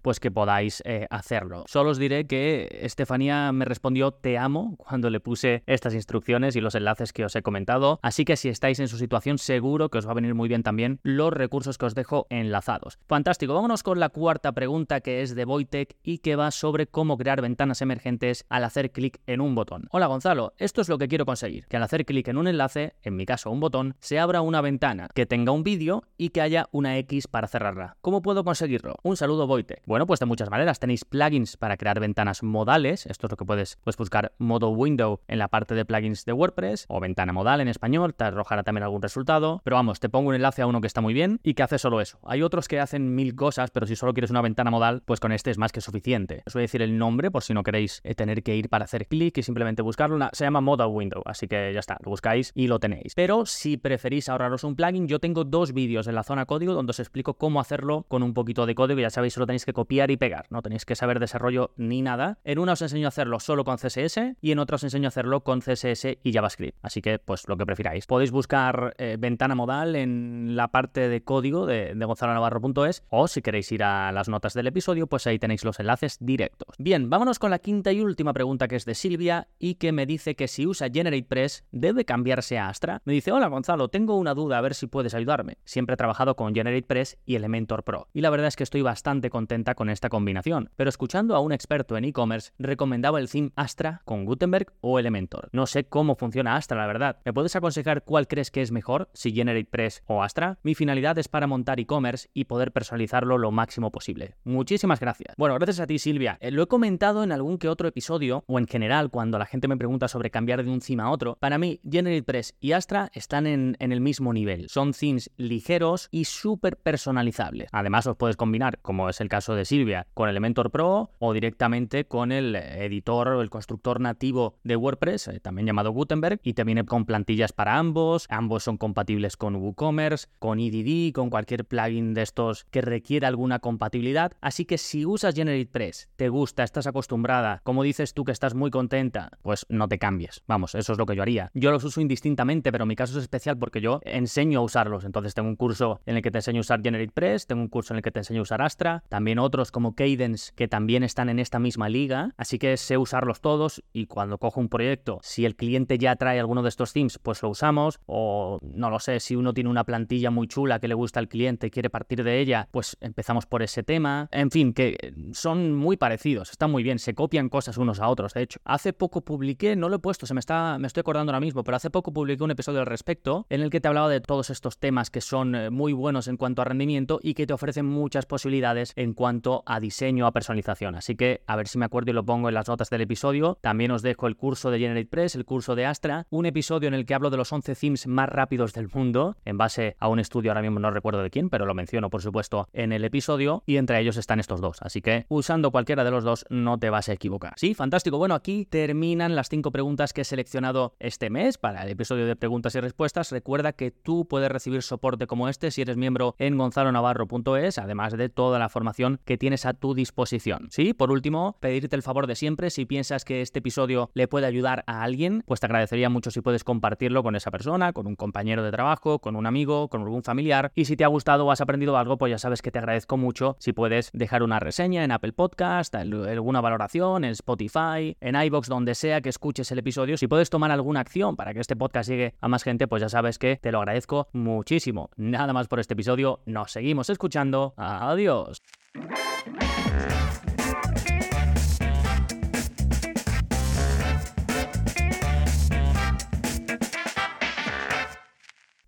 Pues 0.00 0.20
que 0.20 0.30
podáis 0.30 0.82
eh, 0.86 1.06
hacerlo. 1.10 1.64
Solo 1.66 1.90
os 1.90 1.98
diré 1.98 2.26
que 2.26 2.80
Estefanía 2.82 3.52
me 3.52 3.66
respondió 3.66 4.10
te 4.10 4.38
amo 4.38 4.74
cuando 4.78 5.10
le 5.10 5.20
puse 5.20 5.62
estas 5.66 5.92
instrucciones 5.92 6.56
y 6.56 6.62
los 6.62 6.74
enlaces 6.74 7.12
que 7.12 7.26
os 7.26 7.36
he 7.36 7.42
comentado, 7.42 7.98
así 8.02 8.24
que 8.24 8.36
si 8.36 8.48
estáis 8.48 8.80
en 8.80 8.88
su 8.88 8.96
situación 8.96 9.36
seguro 9.36 9.90
que 9.90 9.98
os 9.98 10.06
va 10.06 10.12
a 10.12 10.14
venir 10.14 10.34
muy 10.34 10.48
bien 10.48 10.62
también 10.62 10.98
los 11.02 11.32
recursos 11.32 11.76
que 11.76 11.84
os 11.84 11.94
dejo 11.94 12.26
enlazados. 12.30 12.98
Fantástico, 13.06 13.52
vámonos 13.52 13.82
con 13.82 14.00
la 14.00 14.08
cuarta 14.08 14.52
pregunta 14.52 15.02
que 15.02 15.20
es 15.20 15.34
de 15.34 15.44
Voitech 15.44 15.94
y 16.02 16.18
que 16.18 16.36
va 16.36 16.50
sobre 16.50 16.86
cómo 16.86 17.18
crear 17.18 17.42
ventanas 17.42 17.82
emergentes 17.82 18.46
al 18.48 18.64
hacer 18.64 18.92
clic 18.92 19.20
en 19.26 19.42
un 19.42 19.54
botón. 19.54 19.88
Hola 19.90 20.06
Gonzalo, 20.06 20.54
esto 20.56 20.80
es 20.80 20.88
lo 20.88 20.96
que 20.96 21.08
quiero 21.08 21.26
conseguir, 21.26 21.66
que 21.66 21.76
al 21.76 21.82
hacer 21.82 22.06
clic 22.06 22.28
en 22.28 22.38
un 22.38 22.48
enlace, 22.48 22.94
en 23.02 23.14
mi 23.14 23.26
caso 23.26 23.50
un 23.50 23.60
botón, 23.60 23.94
se 24.00 24.18
abra 24.18 24.40
una 24.40 24.62
ventana 24.62 25.08
que 25.14 25.26
tenga 25.26 25.52
un 25.52 25.64
vídeo 25.64 26.02
y 26.16 26.30
que 26.30 26.40
haya 26.40 26.68
una 26.72 26.96
X 26.96 27.28
para 27.28 27.46
cerrarla. 27.46 27.98
¿Cómo 28.00 28.22
puedo 28.22 28.42
conseguirlo? 28.42 28.96
Un 29.02 29.18
saludo 29.18 29.39
Voitech. 29.46 29.82
Bueno, 29.86 30.06
pues 30.06 30.20
de 30.20 30.26
muchas 30.26 30.50
maneras 30.50 30.78
tenéis 30.78 31.04
plugins 31.04 31.56
para 31.56 31.76
crear 31.76 32.00
ventanas 32.00 32.42
modales, 32.42 33.06
esto 33.06 33.26
es 33.26 33.30
lo 33.30 33.36
que 33.36 33.44
puedes, 33.44 33.76
puedes 33.82 33.96
buscar 33.96 34.32
modo 34.38 34.70
window 34.70 35.20
en 35.28 35.38
la 35.38 35.48
parte 35.48 35.74
de 35.74 35.84
plugins 35.84 36.24
de 36.24 36.32
WordPress 36.32 36.86
o 36.88 37.00
ventana 37.00 37.32
modal 37.32 37.60
en 37.60 37.68
español, 37.68 38.14
te 38.14 38.24
arrojará 38.24 38.62
también 38.62 38.84
algún 38.84 39.02
resultado, 39.02 39.60
pero 39.64 39.76
vamos, 39.76 40.00
te 40.00 40.08
pongo 40.08 40.28
un 40.30 40.34
enlace 40.34 40.62
a 40.62 40.66
uno 40.66 40.80
que 40.80 40.86
está 40.86 41.00
muy 41.00 41.14
bien 41.14 41.40
y 41.42 41.54
que 41.54 41.62
hace 41.62 41.78
solo 41.78 42.00
eso. 42.00 42.18
Hay 42.24 42.42
otros 42.42 42.68
que 42.68 42.80
hacen 42.80 43.14
mil 43.14 43.34
cosas, 43.34 43.70
pero 43.70 43.86
si 43.86 43.96
solo 43.96 44.12
quieres 44.12 44.30
una 44.30 44.42
ventana 44.42 44.70
modal, 44.70 45.02
pues 45.04 45.20
con 45.20 45.32
este 45.32 45.50
es 45.50 45.58
más 45.58 45.72
que 45.72 45.80
suficiente. 45.80 46.42
Os 46.46 46.54
voy 46.54 46.60
a 46.60 46.64
decir 46.64 46.82
el 46.82 46.98
nombre 46.98 47.30
por 47.30 47.42
si 47.42 47.54
no 47.54 47.62
queréis 47.62 48.00
eh, 48.04 48.14
tener 48.14 48.42
que 48.42 48.56
ir 48.56 48.68
para 48.68 48.84
hacer 48.84 49.06
clic 49.06 49.38
y 49.38 49.42
simplemente 49.42 49.82
buscarlo. 49.82 50.18
Se 50.32 50.44
llama 50.44 50.60
Modal 50.60 50.88
Window, 50.88 51.22
así 51.24 51.48
que 51.48 51.72
ya 51.72 51.80
está, 51.80 51.98
lo 52.02 52.10
buscáis 52.10 52.52
y 52.54 52.66
lo 52.66 52.78
tenéis. 52.78 53.14
Pero 53.14 53.46
si 53.46 53.76
preferís 53.76 54.28
ahorraros 54.28 54.64
un 54.64 54.76
plugin, 54.76 55.08
yo 55.08 55.18
tengo 55.18 55.44
dos 55.44 55.72
vídeos 55.72 56.06
en 56.06 56.14
la 56.14 56.22
zona 56.22 56.46
código 56.46 56.74
donde 56.74 56.90
os 56.90 57.00
explico 57.00 57.34
cómo 57.34 57.60
hacerlo 57.60 58.04
con 58.08 58.22
un 58.22 58.34
poquito 58.34 58.66
de 58.66 58.74
código. 58.74 59.00
Ya 59.00 59.10
sabéis, 59.10 59.29
solo 59.30 59.46
tenéis 59.46 59.64
que 59.64 59.72
copiar 59.72 60.10
y 60.10 60.16
pegar, 60.16 60.46
no 60.50 60.62
tenéis 60.62 60.84
que 60.84 60.96
saber 60.96 61.20
desarrollo 61.20 61.72
ni 61.76 62.02
nada. 62.02 62.38
En 62.44 62.58
una 62.58 62.72
os 62.72 62.82
enseño 62.82 63.06
a 63.06 63.08
hacerlo 63.08 63.40
solo 63.40 63.64
con 63.64 63.76
CSS 63.76 64.36
y 64.40 64.52
en 64.52 64.58
otra 64.58 64.76
os 64.76 64.84
enseño 64.84 65.06
a 65.06 65.08
hacerlo 65.08 65.42
con 65.42 65.60
CSS 65.60 66.18
y 66.22 66.32
JavaScript. 66.32 66.78
Así 66.82 67.02
que, 67.02 67.18
pues 67.18 67.48
lo 67.48 67.56
que 67.56 67.66
prefiráis. 67.66 68.06
Podéis 68.06 68.30
buscar 68.30 68.94
eh, 68.98 69.16
ventana 69.18 69.54
modal 69.54 69.96
en 69.96 70.56
la 70.56 70.68
parte 70.68 71.08
de 71.08 71.22
código 71.22 71.66
de, 71.66 71.94
de 71.94 72.04
gonzalonavarro.es 72.04 73.04
o 73.08 73.28
si 73.28 73.42
queréis 73.42 73.70
ir 73.72 73.82
a 73.82 74.12
las 74.12 74.28
notas 74.28 74.54
del 74.54 74.66
episodio, 74.66 75.06
pues 75.06 75.26
ahí 75.26 75.38
tenéis 75.38 75.64
los 75.64 75.80
enlaces 75.80 76.18
directos. 76.20 76.74
Bien, 76.78 77.10
vámonos 77.10 77.38
con 77.38 77.50
la 77.50 77.58
quinta 77.58 77.92
y 77.92 78.00
última 78.00 78.32
pregunta 78.32 78.68
que 78.68 78.76
es 78.76 78.84
de 78.84 78.94
Silvia 78.94 79.48
y 79.58 79.74
que 79.74 79.92
me 79.92 80.06
dice 80.06 80.34
que 80.34 80.48
si 80.48 80.66
usa 80.66 80.88
GeneratePress 80.92 81.64
debe 81.70 82.04
cambiarse 82.04 82.58
a 82.58 82.68
Astra. 82.68 83.02
Me 83.04 83.12
dice, 83.12 83.32
hola 83.32 83.48
Gonzalo, 83.48 83.88
tengo 83.88 84.16
una 84.16 84.34
duda, 84.34 84.58
a 84.58 84.60
ver 84.60 84.74
si 84.74 84.86
puedes 84.86 85.14
ayudarme. 85.14 85.58
Siempre 85.64 85.94
he 85.94 85.96
trabajado 85.96 86.36
con 86.36 86.54
GeneratePress 86.54 87.18
y 87.26 87.36
Elementor 87.36 87.84
Pro 87.84 88.08
y 88.12 88.20
la 88.20 88.30
verdad 88.30 88.48
es 88.48 88.56
que 88.56 88.64
estoy 88.64 88.82
bastante 88.82 89.19
contenta 89.28 89.74
con 89.74 89.90
esta 89.90 90.08
combinación, 90.08 90.70
pero 90.76 90.88
escuchando 90.88 91.36
a 91.36 91.40
un 91.40 91.52
experto 91.52 91.98
en 91.98 92.04
e-commerce 92.06 92.52
recomendaba 92.58 93.20
el 93.20 93.28
theme 93.28 93.50
Astra 93.56 94.00
con 94.06 94.24
Gutenberg 94.24 94.72
o 94.80 94.98
Elementor. 94.98 95.50
No 95.52 95.66
sé 95.66 95.84
cómo 95.84 96.14
funciona 96.14 96.56
Astra, 96.56 96.78
la 96.78 96.86
verdad. 96.86 97.18
¿Me 97.26 97.34
puedes 97.34 97.54
aconsejar 97.56 98.04
cuál 98.04 98.28
crees 98.28 98.50
que 98.50 98.62
es 98.62 98.72
mejor, 98.72 99.10
si 99.12 99.32
GeneratePress 99.32 100.02
o 100.06 100.22
Astra? 100.22 100.58
Mi 100.62 100.74
finalidad 100.74 101.18
es 101.18 101.28
para 101.28 101.46
montar 101.46 101.80
e-commerce 101.80 102.30
y 102.32 102.44
poder 102.44 102.72
personalizarlo 102.72 103.36
lo 103.36 103.50
máximo 103.50 103.90
posible. 103.90 104.36
Muchísimas 104.44 105.00
gracias. 105.00 105.34
Bueno, 105.36 105.56
gracias 105.56 105.80
a 105.80 105.86
ti 105.86 105.98
Silvia. 105.98 106.38
Eh, 106.40 106.50
lo 106.50 106.62
he 106.62 106.66
comentado 106.66 107.24
en 107.24 107.32
algún 107.32 107.58
que 107.58 107.68
otro 107.68 107.88
episodio 107.88 108.44
o 108.46 108.58
en 108.58 108.66
general 108.66 109.10
cuando 109.10 109.38
la 109.38 109.46
gente 109.46 109.68
me 109.68 109.76
pregunta 109.76 110.08
sobre 110.08 110.30
cambiar 110.30 110.64
de 110.64 110.70
un 110.70 110.80
theme 110.80 111.02
a 111.02 111.10
otro. 111.10 111.36
Para 111.40 111.58
mí, 111.58 111.80
GeneratePress 111.82 112.54
y 112.60 112.72
Astra 112.72 113.10
están 113.12 113.46
en 113.46 113.76
el 113.78 114.00
mismo 114.00 114.32
nivel. 114.32 114.68
Son 114.68 114.92
themes 114.92 115.30
ligeros 115.36 116.08
y 116.10 116.24
súper 116.24 116.76
personalizables. 116.76 117.68
Además, 117.72 118.06
los 118.06 118.16
puedes 118.16 118.36
combinar, 118.36 118.78
como 118.80 119.09
es 119.10 119.20
el 119.20 119.28
caso 119.28 119.54
de 119.54 119.64
Silvia, 119.64 120.06
con 120.14 120.28
Elementor 120.28 120.70
Pro 120.70 121.10
o 121.18 121.32
directamente 121.32 122.06
con 122.06 122.32
el 122.32 122.54
editor 122.56 123.28
o 123.28 123.42
el 123.42 123.50
constructor 123.50 124.00
nativo 124.00 124.58
de 124.64 124.76
WordPress, 124.76 125.28
eh, 125.28 125.40
también 125.40 125.66
llamado 125.66 125.92
Gutenberg, 125.92 126.40
y 126.42 126.54
te 126.54 126.64
viene 126.64 126.84
con 126.84 127.04
plantillas 127.04 127.52
para 127.52 127.76
ambos. 127.76 128.26
Ambos 128.28 128.64
son 128.64 128.76
compatibles 128.76 129.36
con 129.36 129.56
WooCommerce, 129.56 130.28
con 130.38 130.58
EDD, 130.60 131.12
con 131.12 131.30
cualquier 131.30 131.64
plugin 131.64 132.14
de 132.14 132.22
estos 132.22 132.64
que 132.70 132.80
requiera 132.80 133.28
alguna 133.28 133.58
compatibilidad. 133.58 134.32
Así 134.40 134.64
que 134.64 134.78
si 134.78 135.04
usas 135.04 135.34
GeneratePress, 135.34 136.08
te 136.16 136.28
gusta, 136.28 136.62
estás 136.62 136.86
acostumbrada, 136.86 137.60
como 137.64 137.82
dices 137.82 138.14
tú 138.14 138.24
que 138.24 138.32
estás 138.32 138.54
muy 138.54 138.70
contenta, 138.70 139.30
pues 139.42 139.66
no 139.68 139.88
te 139.88 139.98
cambies. 139.98 140.42
Vamos, 140.46 140.74
eso 140.74 140.92
es 140.92 140.98
lo 140.98 141.06
que 141.06 141.16
yo 141.16 141.22
haría. 141.22 141.50
Yo 141.54 141.70
los 141.70 141.84
uso 141.84 142.00
indistintamente, 142.00 142.72
pero 142.72 142.86
mi 142.86 142.96
caso 142.96 143.18
es 143.18 143.24
especial 143.24 143.58
porque 143.58 143.80
yo 143.80 144.00
enseño 144.04 144.60
a 144.60 144.62
usarlos. 144.62 145.04
Entonces 145.04 145.34
tengo 145.34 145.48
un 145.48 145.56
curso 145.56 146.00
en 146.06 146.16
el 146.16 146.22
que 146.22 146.30
te 146.30 146.38
enseño 146.38 146.58
a 146.58 146.60
usar 146.60 146.82
GeneratePress, 146.82 147.46
tengo 147.46 147.62
un 147.62 147.68
curso 147.68 147.92
en 147.92 147.98
el 147.98 148.02
que 148.02 148.10
te 148.10 148.20
enseño 148.20 148.40
a 148.40 148.42
usar 148.42 148.62
Astra, 148.62 148.99
también 149.08 149.38
otros 149.38 149.70
como 149.70 149.94
Cadence 149.94 150.52
que 150.54 150.68
también 150.68 151.02
están 151.02 151.28
en 151.28 151.38
esta 151.38 151.58
misma 151.58 151.88
liga, 151.88 152.34
así 152.36 152.58
que 152.58 152.76
sé 152.76 152.96
usarlos 152.98 153.40
todos 153.40 153.82
y 153.92 154.06
cuando 154.06 154.38
cojo 154.38 154.60
un 154.60 154.68
proyecto, 154.68 155.18
si 155.22 155.44
el 155.44 155.56
cliente 155.56 155.98
ya 155.98 156.16
trae 156.16 156.38
alguno 156.40 156.62
de 156.62 156.68
estos 156.68 156.92
themes, 156.92 157.18
pues 157.18 157.42
lo 157.42 157.48
usamos 157.48 158.00
o 158.06 158.58
no 158.62 158.90
lo 158.90 158.98
sé, 158.98 159.20
si 159.20 159.36
uno 159.36 159.54
tiene 159.54 159.70
una 159.70 159.84
plantilla 159.84 160.30
muy 160.30 160.46
chula 160.48 160.78
que 160.78 160.88
le 160.88 160.94
gusta 160.94 161.20
al 161.20 161.28
cliente 161.28 161.68
y 161.68 161.70
quiere 161.70 161.90
partir 161.90 162.24
de 162.24 162.40
ella, 162.40 162.68
pues 162.70 162.96
empezamos 163.00 163.46
por 163.46 163.62
ese 163.62 163.82
tema. 163.82 164.28
En 164.32 164.50
fin, 164.50 164.72
que 164.72 165.14
son 165.32 165.74
muy 165.74 165.96
parecidos, 165.96 166.50
están 166.50 166.70
muy 166.70 166.82
bien, 166.82 166.98
se 166.98 167.14
copian 167.14 167.48
cosas 167.48 167.76
unos 167.78 168.00
a 168.00 168.08
otros, 168.08 168.34
de 168.34 168.42
hecho. 168.42 168.60
Hace 168.64 168.92
poco 168.92 169.22
publiqué, 169.22 169.76
no 169.76 169.88
lo 169.88 169.96
he 169.96 170.00
puesto, 170.00 170.26
se 170.26 170.34
me 170.34 170.40
está 170.40 170.78
me 170.78 170.86
estoy 170.86 171.00
acordando 171.00 171.30
ahora 171.30 171.40
mismo, 171.40 171.64
pero 171.64 171.76
hace 171.76 171.90
poco 171.90 172.12
publiqué 172.12 172.42
un 172.42 172.50
episodio 172.50 172.80
al 172.80 172.86
respecto 172.86 173.46
en 173.48 173.60
el 173.60 173.70
que 173.70 173.80
te 173.80 173.88
hablaba 173.88 174.08
de 174.08 174.20
todos 174.20 174.50
estos 174.50 174.78
temas 174.78 175.10
que 175.10 175.20
son 175.20 175.54
eh, 175.54 175.70
muy 175.70 175.92
buenos 175.92 176.28
en 176.28 176.36
cuanto 176.36 176.62
a 176.62 176.64
rendimiento 176.64 177.20
y 177.22 177.34
que 177.34 177.46
te 177.46 177.52
ofrecen 177.52 177.86
muchas 177.86 178.26
posibilidades 178.26 178.89
en 178.96 179.14
cuanto 179.14 179.62
a 179.66 179.80
diseño, 179.80 180.26
a 180.26 180.32
personalización. 180.32 180.94
Así 180.94 181.16
que 181.16 181.42
a 181.46 181.56
ver 181.56 181.68
si 181.68 181.78
me 181.78 181.84
acuerdo 181.84 182.10
y 182.10 182.14
lo 182.14 182.24
pongo 182.24 182.48
en 182.48 182.54
las 182.54 182.68
notas 182.68 182.90
del 182.90 183.02
episodio. 183.02 183.58
También 183.60 183.90
os 183.90 184.02
dejo 184.02 184.26
el 184.26 184.36
curso 184.36 184.70
de 184.70 184.78
GeneratePress, 184.78 185.34
el 185.34 185.44
curso 185.44 185.74
de 185.74 185.86
Astra, 185.86 186.26
un 186.30 186.46
episodio 186.46 186.88
en 186.88 186.94
el 186.94 187.06
que 187.06 187.14
hablo 187.14 187.30
de 187.30 187.36
los 187.36 187.52
11 187.52 187.74
themes 187.74 188.06
más 188.06 188.28
rápidos 188.28 188.72
del 188.72 188.88
mundo, 188.92 189.36
en 189.44 189.58
base 189.58 189.96
a 189.98 190.08
un 190.08 190.18
estudio, 190.18 190.50
ahora 190.50 190.62
mismo 190.62 190.80
no 190.80 190.90
recuerdo 190.90 191.22
de 191.22 191.30
quién, 191.30 191.50
pero 191.50 191.66
lo 191.66 191.74
menciono 191.74 192.10
por 192.10 192.22
supuesto 192.22 192.68
en 192.72 192.92
el 192.92 193.04
episodio, 193.04 193.62
y 193.66 193.76
entre 193.76 194.00
ellos 194.00 194.16
están 194.16 194.40
estos 194.40 194.60
dos. 194.60 194.78
Así 194.82 195.00
que 195.00 195.26
usando 195.28 195.70
cualquiera 195.70 196.04
de 196.04 196.10
los 196.10 196.24
dos 196.24 196.44
no 196.50 196.78
te 196.78 196.90
vas 196.90 197.08
a 197.08 197.12
equivocar. 197.12 197.54
Sí, 197.56 197.74
fantástico. 197.74 198.18
Bueno, 198.18 198.34
aquí 198.34 198.66
terminan 198.66 199.34
las 199.36 199.48
cinco 199.48 199.70
preguntas 199.70 200.12
que 200.12 200.22
he 200.22 200.24
seleccionado 200.24 200.94
este 200.98 201.30
mes 201.30 201.58
para 201.58 201.82
el 201.82 201.90
episodio 201.90 202.26
de 202.26 202.36
preguntas 202.36 202.74
y 202.74 202.80
respuestas. 202.80 203.32
Recuerda 203.32 203.72
que 203.72 203.90
tú 203.90 204.26
puedes 204.26 204.50
recibir 204.50 204.82
soporte 204.82 205.26
como 205.26 205.48
este 205.48 205.70
si 205.70 205.82
eres 205.82 205.96
miembro 205.96 206.34
en 206.38 206.56
gonzalonavarro.es, 206.58 207.78
además 207.78 208.16
de 208.16 208.28
toda 208.28 208.58
la 208.58 208.68
formación 208.68 208.79
que 209.24 209.38
tienes 209.38 209.66
a 209.66 209.74
tu 209.74 209.94
disposición. 209.94 210.68
Sí, 210.70 210.92
por 210.92 211.10
último, 211.10 211.56
pedirte 211.60 211.96
el 211.96 212.02
favor 212.02 212.26
de 212.26 212.34
siempre, 212.34 212.70
si 212.70 212.86
piensas 212.86 213.24
que 213.24 213.40
este 213.40 213.60
episodio 213.60 214.10
le 214.14 214.28
puede 214.28 214.46
ayudar 214.46 214.84
a 214.86 215.02
alguien, 215.02 215.42
pues 215.46 215.60
te 215.60 215.66
agradecería 215.66 216.08
mucho 216.08 216.30
si 216.30 216.40
puedes 216.40 216.64
compartirlo 216.64 217.22
con 217.22 217.36
esa 217.36 217.50
persona, 217.50 217.92
con 217.92 218.06
un 218.06 218.16
compañero 218.16 218.62
de 218.62 218.70
trabajo, 218.70 219.18
con 219.18 219.36
un 219.36 219.46
amigo, 219.46 219.88
con 219.88 220.02
algún 220.02 220.22
familiar. 220.22 220.72
Y 220.74 220.86
si 220.86 220.96
te 220.96 221.04
ha 221.04 221.08
gustado 221.08 221.46
o 221.46 221.50
has 221.50 221.60
aprendido 221.60 221.96
algo, 221.96 222.18
pues 222.18 222.30
ya 222.30 222.38
sabes 222.38 222.62
que 222.62 222.70
te 222.70 222.78
agradezco 222.78 223.16
mucho 223.16 223.56
si 223.58 223.72
puedes 223.72 224.10
dejar 224.12 224.42
una 224.42 224.60
reseña 224.60 225.04
en 225.04 225.12
Apple 225.12 225.32
Podcast, 225.32 225.94
alguna 225.94 226.60
valoración 226.60 227.24
en 227.24 227.30
Spotify, 227.32 228.16
en 228.20 228.36
iBox, 228.36 228.68
donde 228.68 228.94
sea 228.94 229.20
que 229.20 229.28
escuches 229.28 229.70
el 229.70 229.78
episodio. 229.78 230.16
Si 230.16 230.26
puedes 230.26 230.50
tomar 230.50 230.70
alguna 230.70 231.00
acción 231.00 231.36
para 231.36 231.54
que 231.54 231.60
este 231.60 231.76
podcast 231.76 232.08
llegue 232.08 232.34
a 232.40 232.48
más 232.48 232.62
gente, 232.62 232.88
pues 232.88 233.02
ya 233.02 233.08
sabes 233.08 233.38
que 233.38 233.56
te 233.56 233.72
lo 233.72 233.78
agradezco 233.78 234.28
muchísimo. 234.32 235.10
Nada 235.16 235.52
más 235.52 235.68
por 235.68 235.80
este 235.80 235.94
episodio, 235.94 236.40
nos 236.46 236.72
seguimos 236.72 237.10
escuchando. 237.10 237.74
Adiós. 237.76 238.62
Thank 238.94 240.44
you. 240.44 240.49